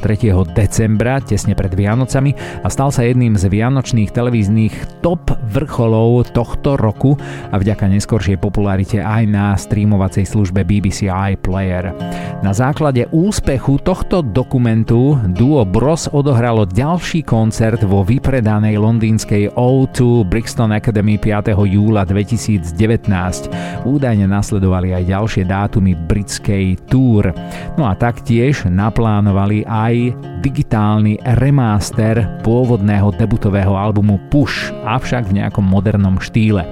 [0.54, 7.18] decembra, tesne pred Vianocami a stal sa jedným z vianočných televíznych top vrcholov tohto roku
[7.50, 11.90] a vďaka neskoršej popularite aj na streamovacej službe BBC iPlayer.
[12.40, 20.72] Na základe úspechu tohto dokumentu duo Bros odohralo ďalší koncert vo vypredanej londýnskej O2 Brixton
[20.72, 21.52] Academy 5.
[21.68, 22.72] júla 2019.
[23.84, 27.28] Údajne nasledovali aj ďalšie dátumy britskej tour.
[27.78, 30.12] No a taktiež naplánovali aj
[30.44, 36.66] digitálny remaster pôvodného debutového albumu Push, avšak v nejakom modernom štýle.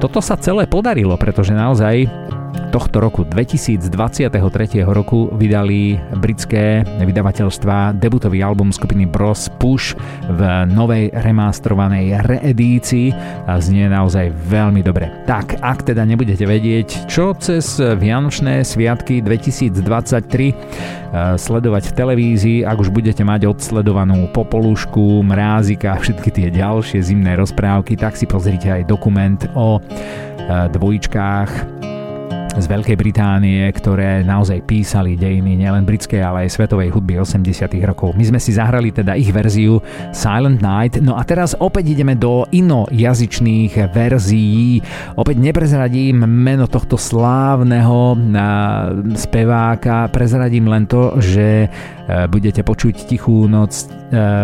[0.00, 2.08] Toto sa celé podarilo, pretože naozaj
[2.70, 3.90] tohto roku 2023
[4.86, 9.98] roku vydali britské vydavateľstva debutový album skupiny Bros Push
[10.30, 10.40] v
[10.70, 13.10] novej remastrovanej reedícii
[13.50, 15.10] a znie naozaj veľmi dobre.
[15.26, 20.54] Tak, ak teda nebudete vedieť, čo cez Vianočné sviatky 2023 eh,
[21.34, 27.34] sledovať v televízii, ak už budete mať odsledovanú Popolušku, Mrázika a všetky tie ďalšie zimné
[27.34, 31.80] rozprávky, tak si pozrite aj dokument o eh, dvojičkách
[32.56, 38.18] z Veľkej Británie, ktoré naozaj písali dejiny nielen britskej, ale aj svetovej hudby 80 rokov.
[38.18, 39.78] My sme si zahrali teda ich verziu
[40.10, 44.82] Silent Night, no a teraz opäť ideme do inojazyčných verzií.
[45.14, 48.18] Opäť neprezradím meno tohto slávneho
[49.14, 51.68] speváka, prezradím len to, že e,
[52.26, 53.84] budete počuť Tichú noc e,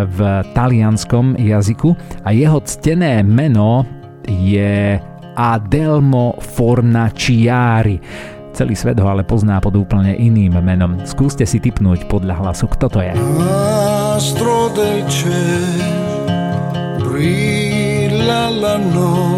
[0.07, 0.19] v
[0.55, 1.91] talianskom jazyku
[2.23, 3.83] a jeho ctené meno
[4.27, 4.99] je
[5.37, 8.01] Adelmo Fornaciari.
[8.57, 10.97] Celý svet ho ale pozná pod úplne iným menom.
[11.05, 13.13] Skúste si typnúť podľa hlasu, kto to je.
[14.17, 15.05] Astro del
[16.97, 19.36] brilla la notte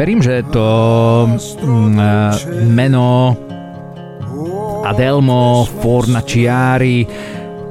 [0.00, 0.64] verím, že to
[1.28, 2.32] mm, eh,
[2.72, 3.36] meno
[4.80, 7.04] Adelmo Fornaciari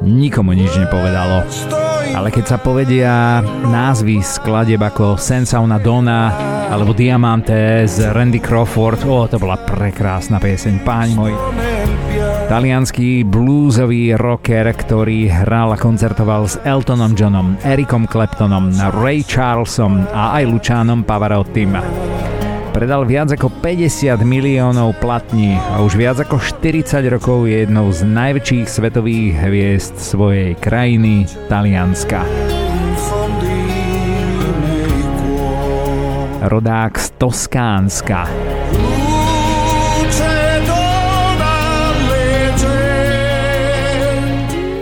[0.06, 1.42] nikomu nič nepovedalo.
[2.14, 6.30] Ale keď sa povedia názvy skladieb ako Sensauna Dona
[6.70, 11.36] alebo Diamante z Randy Crawford, o, to bola prekrásna pieseň, páni moji.
[12.50, 20.38] Talianský bluesový rocker, ktorý hral a koncertoval s Eltonom Johnom, Ericom Claptonom, Ray Charlesom a
[20.42, 21.78] aj Lučánom Pavarottim.
[22.70, 28.06] Predal viac ako 50 miliónov platní a už viac ako 40 rokov je jednou z
[28.06, 32.22] najväčších svetových hviezd svojej krajiny, Talianska.
[36.46, 38.30] Rodák z Toskánska.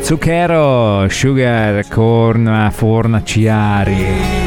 [0.07, 4.46] Zucchero, sugar, corn, fornaciari.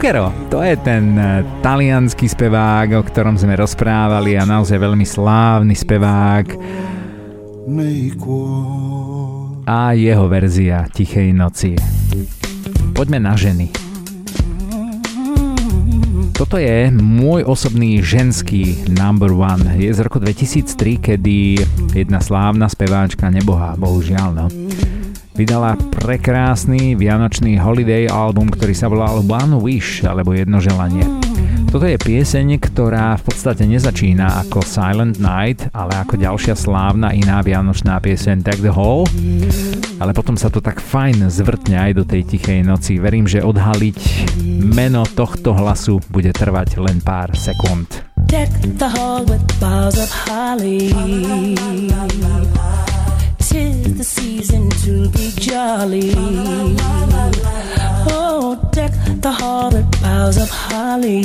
[0.00, 5.76] Zucchero, to je ten eh, talianský spevák, o ktorom sme rozprávali a naozaj veľmi slávny
[5.76, 6.46] spevák.
[9.68, 11.76] A jeho verzia Tichej noci.
[12.96, 13.68] Poďme na ženy.
[16.32, 19.68] Toto je môj osobný ženský number one.
[19.76, 21.60] Je z roku 2003, kedy
[21.92, 24.46] jedna slávna speváčka, nebohá, bohužiaľ, no,
[25.34, 31.06] vydala prekrásny vianočný holiday album, ktorý sa volal One Wish, alebo Jedno želanie.
[31.70, 37.38] Toto je pieseň, ktorá v podstate nezačína ako Silent Night, ale ako ďalšia slávna iná
[37.46, 39.06] vianočná pieseň Take the Hall.
[40.02, 42.98] Ale potom sa to tak fajn zvrtne aj do tej tichej noci.
[42.98, 43.98] Verím, že odhaliť
[44.66, 48.02] meno tohto hlasu bude trvať len pár sekúnd.
[48.26, 50.90] Deck the hall with boughs of holly.
[53.50, 56.12] Tis the season to be jolly.
[58.16, 58.92] Oh, deck
[59.26, 61.22] the hall with boughs of holly.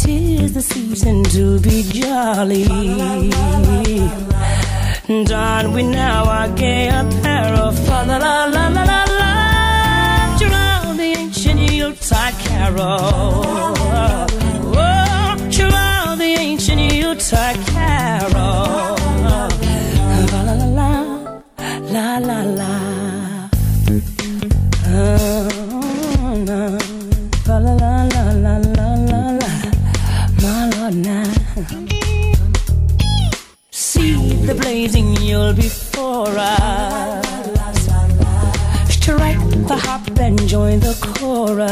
[0.00, 2.64] Tis the season to be jolly.
[5.26, 9.32] Don we now our gay apparel, fa la la la la la la.
[10.46, 13.00] Around the ancient Yuletide carol.
[14.72, 14.96] Oh,
[15.60, 18.29] around the ancient Yuletide carol.
[33.70, 34.12] See
[34.44, 37.26] the blazing you'll before us.
[38.92, 41.70] Strike the hop and join the chorus.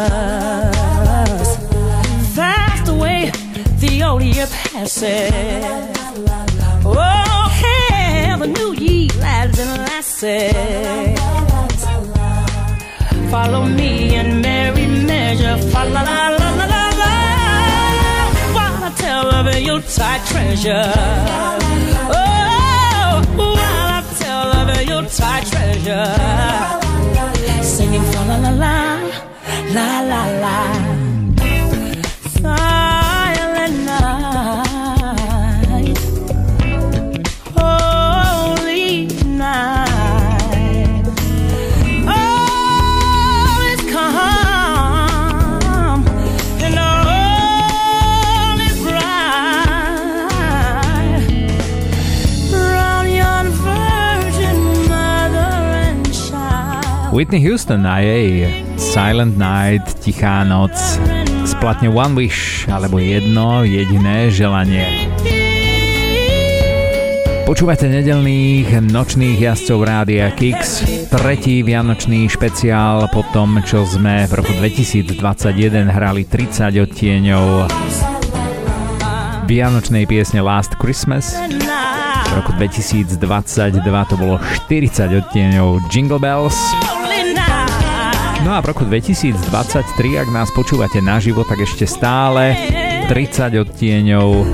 [2.34, 3.30] Fast away
[3.80, 5.30] the old year passes.
[6.86, 11.18] Oh, have a new and.
[13.30, 15.59] Follow me in merry measure.
[15.70, 16.77] Fa la la la la la
[19.26, 20.92] of your tight treasure.
[22.10, 26.14] Oh, while I tell of your tight treasure.
[27.62, 28.76] Singing fa la la la
[29.74, 30.97] la la la.
[57.28, 58.48] Whitney Houston a jej
[58.80, 60.72] Silent Night, Tichá noc
[61.44, 65.12] splatne One Wish alebo jedno jediné želanie.
[67.44, 74.56] Počúvate nedelných nočných jazdcov Rádia Kix, tretí vianočný špeciál po tom, čo sme v roku
[74.56, 75.20] 2021
[75.84, 77.68] hrali 30 odtieňov
[79.44, 81.36] vianočnej piesne Last Christmas.
[81.36, 83.20] V roku 2022
[83.84, 86.56] to bolo 40 odtieňov Jingle Bells.
[88.48, 89.44] No a v roku 2023,
[90.24, 92.56] ak nás počúvate naživo, tak ešte stále
[93.04, 94.48] 30 odtieňov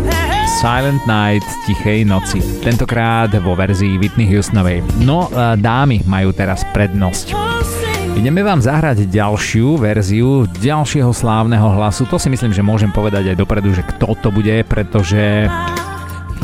[0.59, 2.43] Silent Night Tichej noci.
[2.59, 4.83] Tentokrát vo verzii Whitney Houstonovej.
[5.07, 7.39] No, e, dámy majú teraz prednosť.
[8.19, 12.03] Ideme vám zahrať ďalšiu verziu ďalšieho slávneho hlasu.
[12.11, 15.47] To si myslím, že môžem povedať aj dopredu, že kto to bude, pretože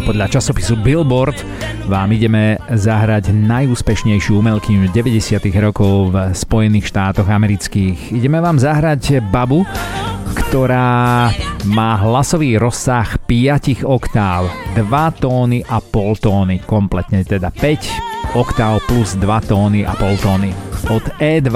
[0.04, 1.36] podľa časopisu Billboard
[1.88, 5.40] vám ideme zahrať najúspešnejšiu umelkyňu 90.
[5.60, 8.14] rokov v Spojených štátoch amerických.
[8.14, 9.64] Ideme vám zahrať babu,
[10.34, 11.30] ktorá
[11.68, 14.48] má hlasový rozsah 5 oktáv,
[14.78, 20.54] 2 tóny a pol tóny, kompletne teda 5 oktáv plus 2 tóny a pol tóny.
[20.88, 21.50] Od E2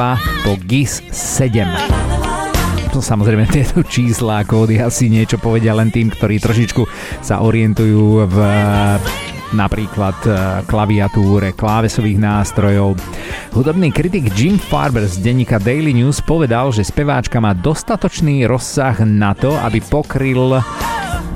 [0.44, 2.23] po GIS 7 to
[3.00, 6.82] samozrejme tieto čísla a kódy asi niečo povedia len tým, ktorí trošičku
[7.24, 8.36] sa orientujú v
[9.54, 10.30] napríklad e,
[10.66, 12.98] klaviatúre, klávesových nástrojov.
[13.54, 19.32] Hudobný kritik Jim Farber z denníka Daily News povedal, že speváčka má dostatočný rozsah na
[19.32, 20.58] to, aby pokryl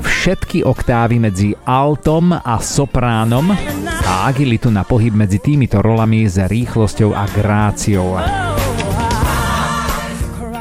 [0.02, 3.55] všetky oktávy medzi altom a sopránom
[4.02, 8.48] a agilitu na pohyb medzi týmito rolami s rýchlosťou a gráciou.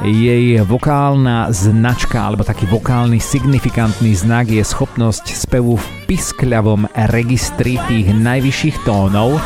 [0.05, 8.13] Jej vokálna značka alebo taký vokálny signifikantný znak je schopnosť spevu v piskľavom registri tých
[8.13, 9.41] najvyšších tónov.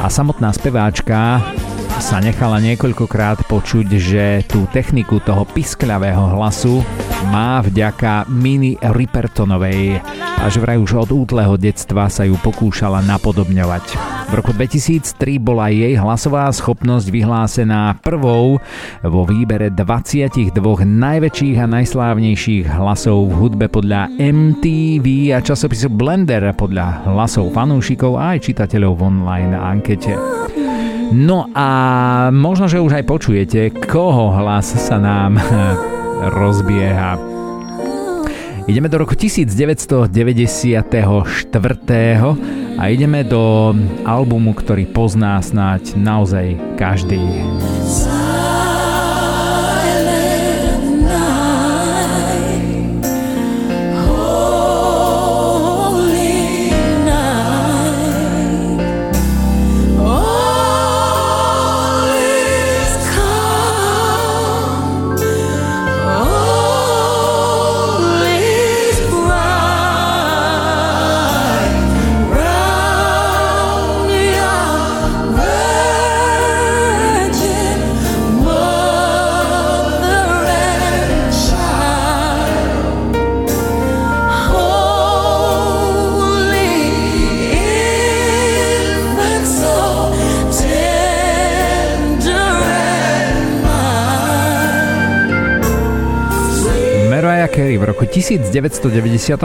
[0.00, 1.44] A samotná speváčka
[2.02, 6.82] sa nechala niekoľkokrát počuť, že tú techniku toho piskľavého hlasu
[7.30, 10.02] má vďaka Mini Ripertonovej
[10.42, 13.84] a že vraj už od útleho detstva sa ju pokúšala napodobňovať.
[14.28, 18.58] V roku 2003 bola jej hlasová schopnosť vyhlásená prvou
[19.04, 20.50] vo výbere 22
[20.82, 28.34] najväčších a najslávnejších hlasov v hudbe podľa MTV a časopisu Blender podľa hlasov fanúšikov a
[28.34, 30.63] aj čitateľov v online ankete.
[31.12, 31.68] No a
[32.32, 33.60] možno, že už aj počujete,
[33.90, 35.36] koho hlas sa nám
[36.38, 37.18] rozbieha.
[38.64, 40.08] Ideme do roku 1994
[42.80, 43.76] a ideme do
[44.08, 47.20] albumu, ktorý pozná snáď naozaj každý.
[97.94, 99.38] Roku 1994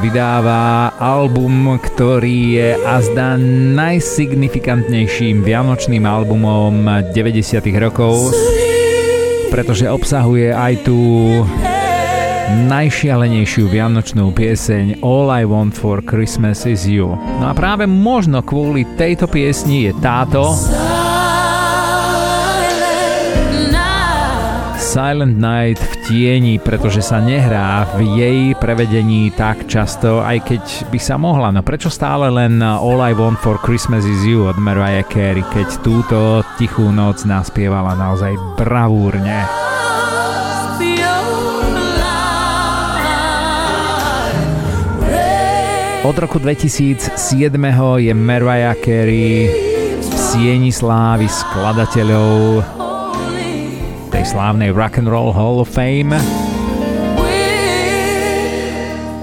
[0.00, 3.36] vydáva album, ktorý je azda
[3.76, 7.60] najsignifikantnejším vianočným albumom 90.
[7.76, 8.32] rokov,
[9.52, 10.96] pretože obsahuje aj tú
[12.64, 17.12] najšialenejšiu vianočnú pieseň All I Want for Christmas is You.
[17.12, 20.56] No a práve možno kvôli tejto piesni je táto
[24.80, 30.98] Silent Night v tieni, pretože sa nehrá v jej prevedení tak často, aj keď by
[30.98, 31.54] sa mohla.
[31.54, 35.68] No prečo stále len All I Want for Christmas is You od Mariah Carey, keď
[35.86, 39.46] túto tichú noc naspievala naozaj bravúrne.
[46.02, 47.14] Od roku 2007
[48.02, 49.46] je Mariah Carey
[50.02, 52.79] v sieni slávy skladateľov
[54.20, 56.12] tej slávnej Rock and Roll Hall of Fame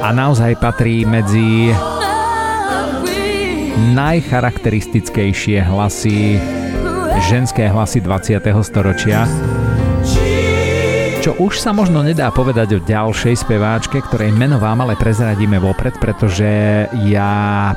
[0.02, 1.70] a naozaj patrí medzi
[3.94, 6.42] najcharakteristickejšie hlasy,
[7.30, 8.42] ženské hlasy 20.
[8.66, 9.30] storočia.
[11.22, 15.94] Čo už sa možno nedá povedať o ďalšej speváčke, ktorej meno vám ale prezradíme vopred,
[16.02, 17.76] pretože ja e,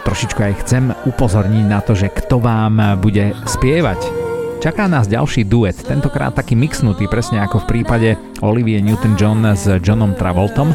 [0.00, 4.27] trošičku aj chcem upozorniť na to, že kto vám bude spievať
[4.58, 10.18] Čaká nás ďalší duet, tentokrát taký mixnutý, presne ako v prípade Olivie Newton-John s Johnom
[10.18, 10.74] Travoltom.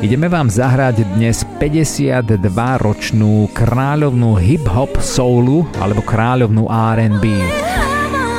[0.00, 7.24] Ideme vám zahrať dnes 52-ročnú kráľovnú hip-hop soulu alebo kráľovnú R&B.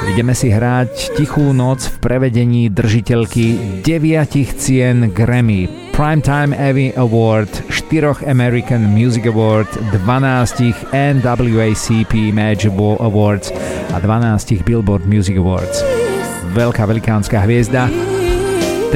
[0.10, 8.24] Ideme si hrať Tichú noc v prevedení držiteľky 9 cien Grammy, Primetime Emmy Award, 4
[8.24, 13.52] American Music Award, 12 NWACP Match Awards
[13.92, 15.84] a 12 Billboard Music Awards.
[16.56, 17.92] Veľká velikánska hviezda,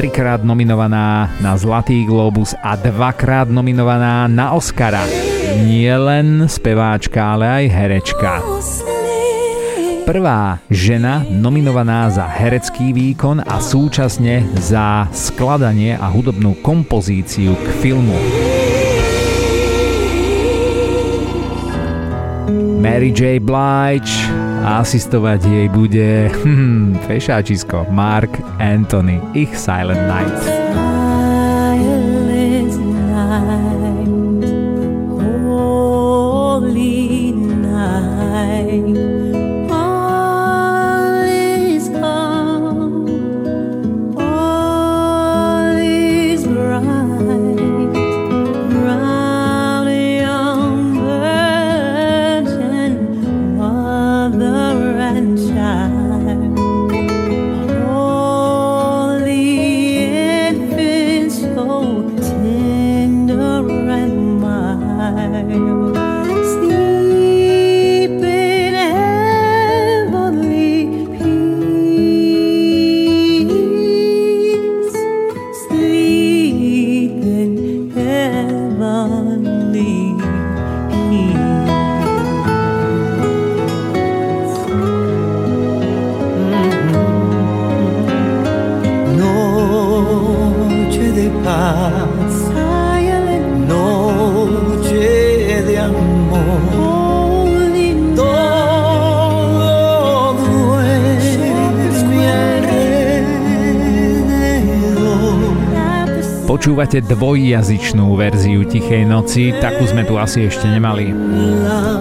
[0.00, 5.04] trikrát nominovaná na Zlatý Globus a dvakrát nominovaná na Oscara.
[5.60, 8.40] Nie len speváčka, ale aj herečka
[10.04, 18.16] prvá žena nominovaná za herecký výkon a súčasne za skladanie a hudobnú kompozíciu k filmu.
[22.84, 23.40] Mary J.
[23.40, 24.12] Blige
[24.64, 30.36] asistovať jej bude hmm, fešáčisko Mark Anthony, ich Silent Night.
[106.84, 111.16] Počúvate dvojjazyčnú verziu Tichej noci, takú sme tu asi ešte nemali.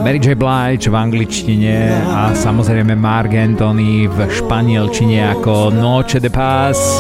[0.03, 0.35] Mary J.
[0.35, 6.99] Blige v angličtine a samozrejme Mark Anthony v španielčine ako Noche de Paz.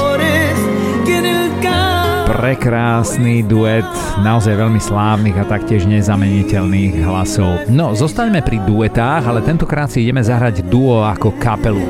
[2.23, 3.91] Prekrásny duet,
[4.23, 7.67] naozaj veľmi slávnych a taktiež nezameniteľných hlasov.
[7.67, 11.83] No, zostaňme pri duetách, ale tentokrát si ideme zahrať duo ako kapelu.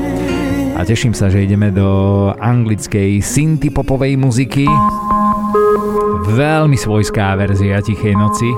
[0.74, 4.65] A teším sa, že ideme do anglickej synthpopovej muziky.
[6.34, 8.49] Veľmi svojská verzia Tichej noci.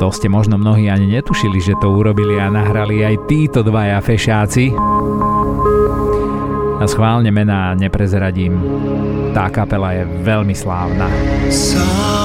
[0.00, 4.72] To ste možno mnohí ani netušili, že to urobili a nahrali aj títo dvaja fešáci.
[6.80, 8.56] A schválne mená neprezradím.
[9.36, 11.04] Tá kapela je veľmi slávna.
[11.52, 12.19] Silent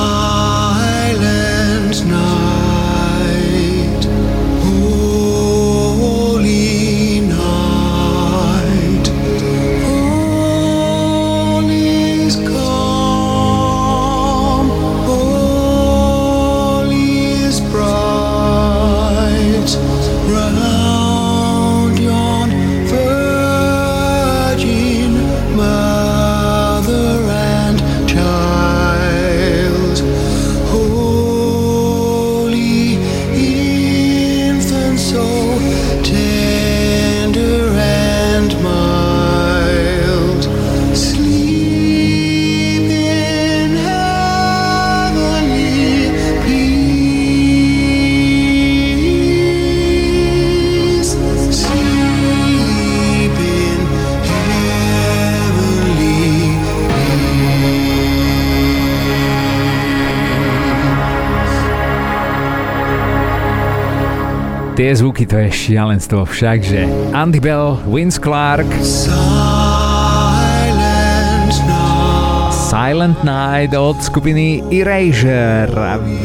[65.15, 68.67] Zvuky to je šialenstvo však, že Andy Bell, Vince Clark,
[72.51, 75.71] Silent Night od skupiny Erasure.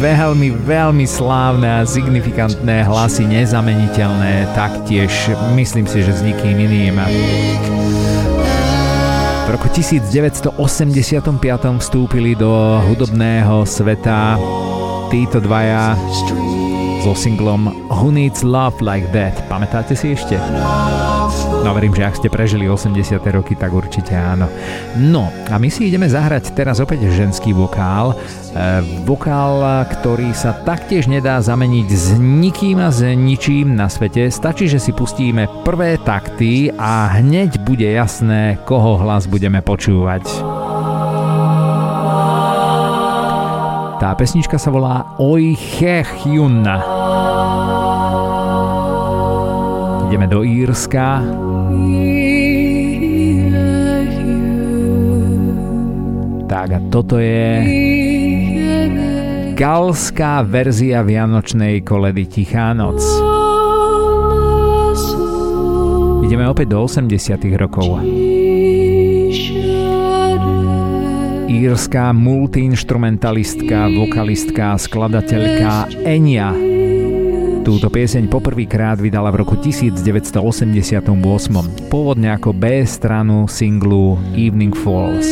[0.02, 6.98] Veľmi, veľmi slávne a signifikantné hlasy, nezameniteľné, taktiež myslím si, že s nikým iným.
[9.46, 10.58] V roku 1985
[11.78, 14.34] vstúpili do hudobného sveta
[15.14, 15.94] títo dvaja
[17.00, 19.32] so singlom Who Needs Love Like That.
[19.48, 20.36] Pamätáte si ešte?
[21.64, 23.20] No verím, že ak ste prežili 80.
[23.32, 24.48] roky, tak určite áno.
[25.00, 28.12] No a my si ideme zahrať teraz opäť ženský vokál.
[28.12, 34.28] E, vokál, ktorý sa taktiež nedá zameniť s nikým a s ničím na svete.
[34.28, 40.49] Stačí, že si pustíme prvé takty a hneď bude jasné, koho hlas budeme počúvať.
[44.00, 46.64] Tá pesnička sa volá Oj Hyun.
[50.08, 51.20] Ideme do Írska.
[56.48, 57.60] Tak a toto je
[59.52, 63.04] galská verzia vianočnej koledy Tichá noc.
[66.24, 68.00] Ideme opäť do 80 rokov.
[71.50, 76.54] Írska multiinstrumentalistka, vokalistka, skladateľka Enya.
[77.66, 81.10] Túto pieseň poprvýkrát vydala v roku 1988,
[81.90, 85.26] pôvodne ako B stranu singlu Evening Falls.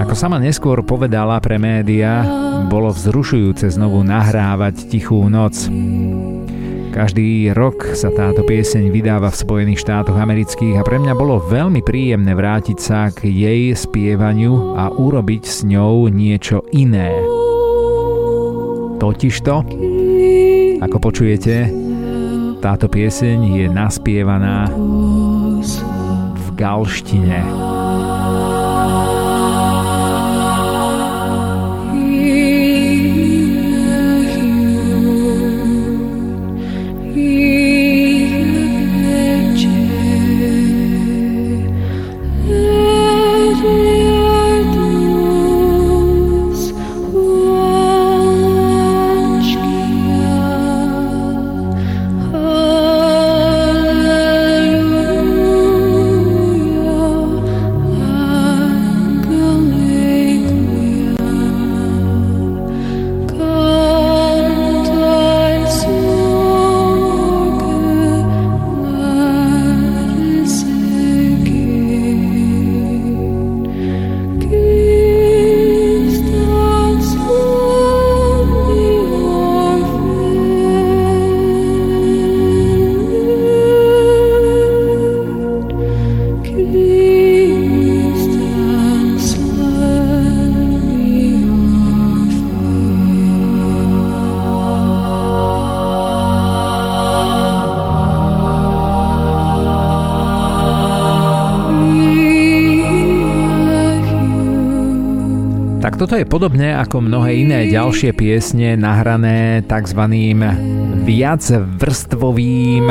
[0.00, 2.24] Ako sama neskôr povedala pre média,
[2.66, 5.68] bolo vzrušujúce znovu nahrávať Tichú noc.
[6.96, 11.84] Každý rok sa táto pieseň vydáva v Spojených štátoch amerických a pre mňa bolo veľmi
[11.84, 17.12] príjemné vrátiť sa k jej spievaniu a urobiť s ňou niečo iné.
[18.96, 19.54] Totižto,
[20.80, 21.68] ako počujete,
[22.64, 24.72] táto pieseň je naspievaná
[26.32, 27.65] v galštine.
[106.06, 110.06] Toto je podobne ako mnohé iné ďalšie piesne nahrané tzv.
[111.02, 111.42] viac
[111.82, 112.86] vrstvovým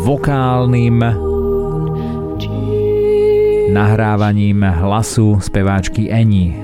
[0.00, 0.96] vokálnym
[3.68, 6.56] nahrávaním hlasu speváčky Eni.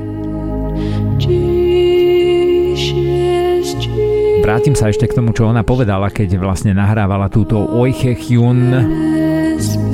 [4.40, 8.73] Vrátim sa ešte k tomu, čo ona povedala, keď vlastne nahrávala túto Oiche Hyun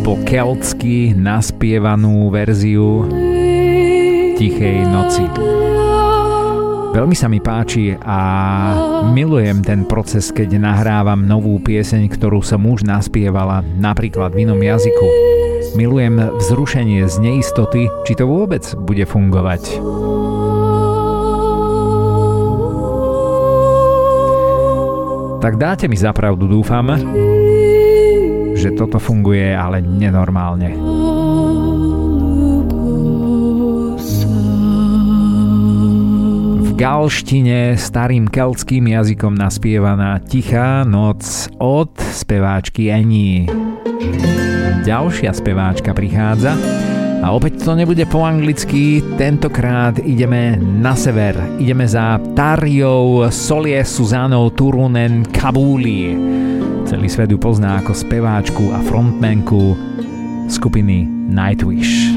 [0.06, 3.27] po keltsky naspievanú verziu
[4.38, 5.26] Tichej noci.
[6.94, 8.18] Veľmi sa mi páči a
[9.10, 15.06] milujem ten proces, keď nahrávam novú pieseň, ktorú som už naspievala, napríklad v inom jazyku.
[15.74, 19.82] Milujem vzrušenie z neistoty, či to vôbec bude fungovať.
[25.42, 26.94] Tak dáte mi zapravdu, dúfam,
[28.54, 30.97] že toto funguje ale nenormálne.
[36.78, 43.50] Galštine starým keltským jazykom naspievaná Tichá noc od speváčky Ení.
[44.86, 46.54] Ďalšia speváčka prichádza
[47.18, 51.34] a opäť to nebude po anglicky, tentokrát ideme na sever.
[51.58, 56.14] Ideme za Tariou Solie Suzanou Turunen Kabuli.
[56.86, 59.74] Celý svet ju pozná ako speváčku a frontmanku
[60.46, 62.07] skupiny Nightwish.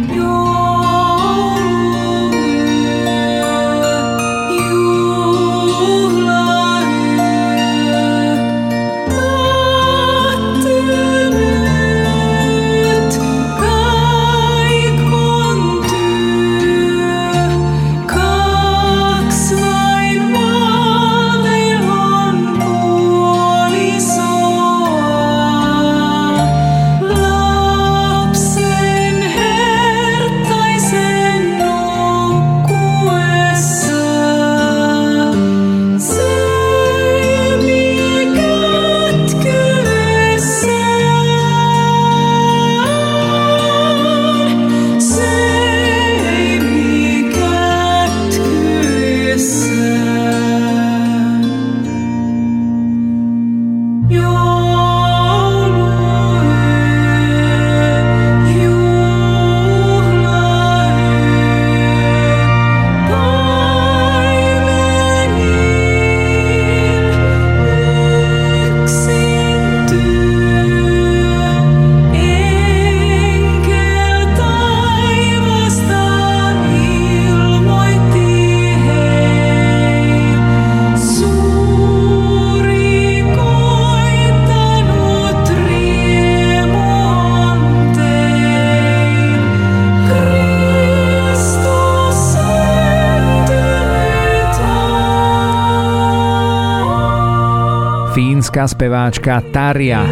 [98.61, 100.05] Fínska speváčka Taria.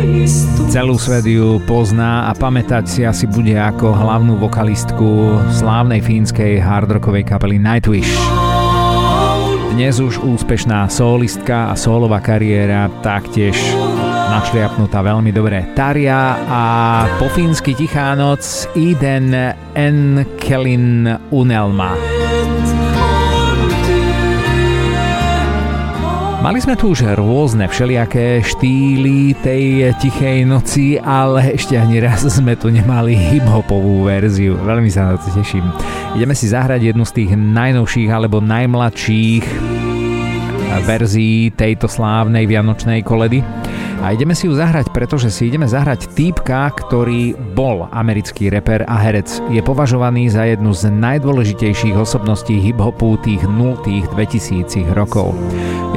[0.74, 7.30] Celú svet ju pozná a pamätať si asi bude ako hlavnú vokalistku slávnej fínskej hardrockovej
[7.30, 8.10] kapely Nightwish.
[9.78, 13.54] Dnes už úspešná solistka a solová kariéra taktiež
[14.34, 15.70] našliapnutá veľmi dobre.
[15.78, 16.64] Taria a
[17.22, 19.30] po fínsky Tichá noc Iden
[19.78, 22.09] Enkelin Unelma.
[26.50, 32.58] Mali sme tu už rôzne všelijaké štýly tej tichej noci, ale ešte ani raz sme
[32.58, 34.58] tu nemali hip-hopovú verziu.
[34.58, 35.70] Veľmi sa na to teším.
[36.18, 39.46] Ideme si zahrať jednu z tých najnovších alebo najmladších
[40.90, 43.46] verzií tejto slávnej vianočnej koledy.
[44.00, 48.96] A ideme si ju zahrať, pretože si ideme zahrať týpka, ktorý bol americký reper a
[48.96, 49.28] herec.
[49.52, 53.76] Je považovaný za jednu z najdôležitejších osobností hip-hopu tých 0.
[54.16, 55.36] 2000 rokov.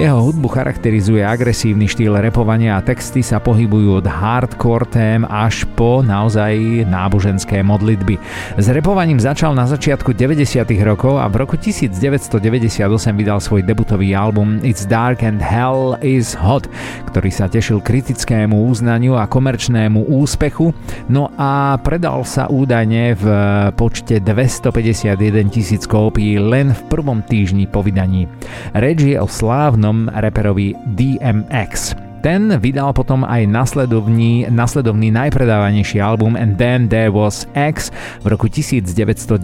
[0.01, 6.01] Jeho hudbu charakterizuje agresívny štýl repovania a texty sa pohybujú od hardcore tém až po
[6.01, 8.17] naozaj náboženské modlitby.
[8.57, 10.65] S repovaním začal na začiatku 90.
[10.83, 12.83] rokov a v roku 1998
[13.15, 16.67] vydal svoj debutový album It's Dark and Hell is Hot,
[17.13, 20.73] ktorý sa tešil kritickému uznaniu a komerčnému úspechu,
[21.13, 23.25] no a predal sa údajne v
[23.77, 25.13] počte 251
[25.53, 28.33] tisíc kópií len v prvom týždni po vydaní.
[28.73, 32.12] Reč je o slávnom reperovi DMX.
[32.23, 37.91] Ten vydal potom aj nasledovný, nasledovný najpredávanejší album And Then There Was X
[38.23, 39.43] v roku 1999,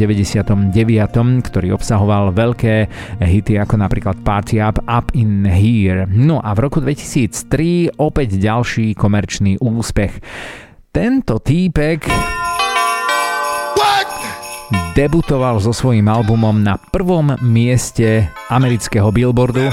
[1.42, 2.86] ktorý obsahoval veľké
[3.18, 6.06] hity ako napríklad Party Up, Up in Here.
[6.06, 10.22] No a v roku 2003 opäť ďalší komerčný úspech.
[10.94, 12.06] Tento týpek
[14.94, 19.66] debutoval so svojím albumom na prvom mieste amerického billboardu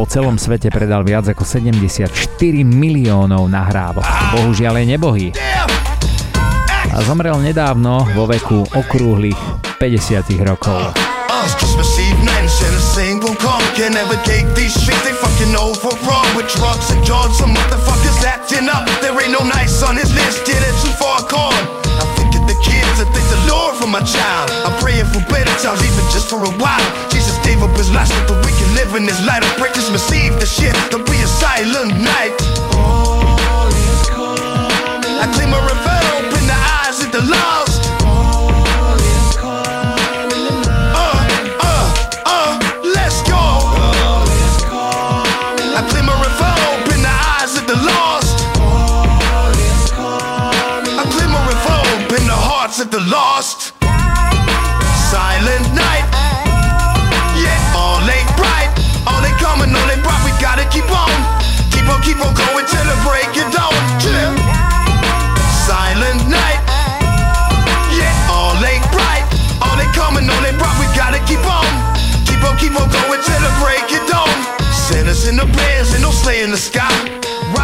[0.00, 2.08] po celom svete predal viac ako 74
[2.64, 4.00] miliónov nahrávok.
[4.32, 5.28] Bohužiaľ je nebohý.
[6.88, 9.36] A zomrel nedávno vo veku okrúhlych
[9.76, 10.96] 50 rokov.
[11.36, 13.20] ain't
[23.04, 24.50] no the Lord for my child.
[24.64, 26.86] I'm praying for better times, even just for a while.
[27.10, 29.70] Jesus gave up his life so that we can live in this light I pray
[29.74, 32.38] Christmas Eve, the shit, there'll be a silent night.
[35.22, 37.79] I clean my reveal, open the eyes of the lost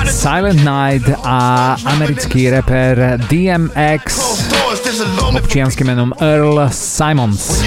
[0.09, 4.17] Silent Night a americký reper DMX
[5.37, 7.61] občianským menom Earl Simons.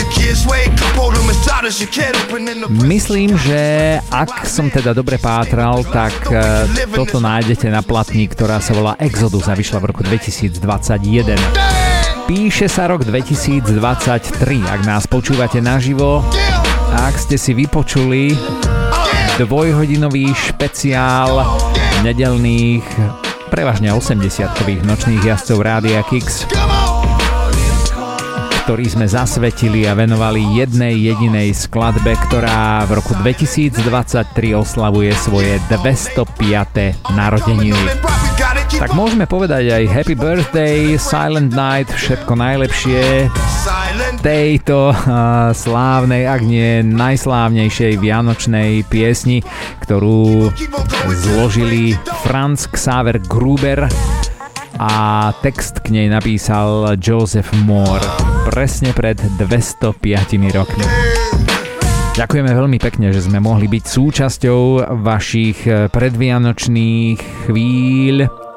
[2.89, 3.61] Myslím, že
[4.09, 9.45] ak som teda dobre pátral, tak eh, toto nájdete na platni, ktorá sa volá Exodus
[9.45, 11.37] a vyšla v roku 2021.
[12.25, 13.77] Píše sa rok 2023,
[14.65, 16.25] ak nás počúvate naživo.
[16.89, 18.33] Ak ste si vypočuli
[19.39, 21.47] dvojhodinový špeciál
[22.03, 22.83] nedelných
[23.47, 26.43] prevažne 80-kových nočných jazdcov Rádia Kix
[28.67, 33.81] ktorý sme zasvetili a venovali jednej jedinej skladbe, ktorá v roku 2023
[34.53, 37.09] oslavuje svoje 205.
[37.17, 37.81] narodeniny.
[38.69, 43.27] Tak môžeme povedať aj Happy Birthday, Silent Night, všetko najlepšie
[44.21, 44.93] tejto
[45.51, 49.41] slávnej, ak nie najslávnejšej vianočnej piesni,
[49.81, 50.53] ktorú
[51.11, 53.89] zložili Franz Xaver Gruber
[54.79, 54.93] a
[55.43, 58.05] text k nej napísal Joseph Moore
[58.47, 59.99] presne pred 205
[60.55, 60.85] rokmi.
[62.15, 68.48] Ďakujeme veľmi pekne, že sme mohli byť súčasťou vašich predvianočných chvíľ.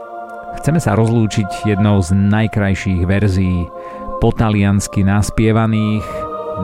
[0.61, 3.71] Chceme sa rozlúčiť jednou z najkrajších verzií
[4.21, 6.05] po taliansky naspievaných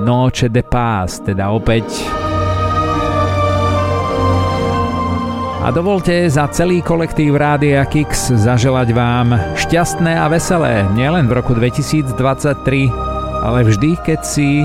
[0.04, 1.86] Noche de Paz, teda opäť.
[5.64, 11.52] A dovolte za celý kolektív Rádia Kix zaželať vám šťastné a veselé, nielen v roku
[11.52, 12.88] 2023,
[13.44, 14.64] ale vždy, keď si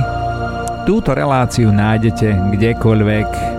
[0.87, 3.52] túto reláciu nájdete kdekoľvek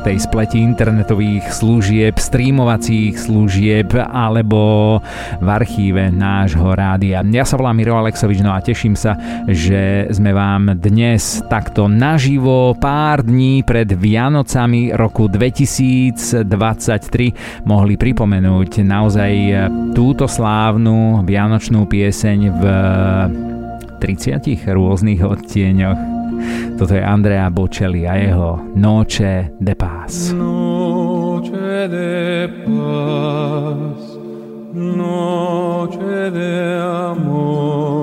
[0.00, 4.98] tej spleti internetových služieb, streamovacích služieb alebo
[5.40, 7.20] v archíve nášho rádia.
[7.28, 12.72] Ja sa volám Miro Alexovič, no a teším sa, že sme vám dnes takto naživo
[12.76, 16.48] pár dní pred Vianocami roku 2023
[17.68, 19.32] mohli pripomenúť naozaj
[19.92, 22.62] túto slávnu vianočnú pieseň v
[24.00, 26.19] 30 rôznych odtieňoch.
[26.78, 30.32] Toto je Andrea Bocelli a jeho Noche de Paz.
[30.32, 34.18] Noche de paz,
[34.72, 36.80] noche de
[37.10, 37.99] amor,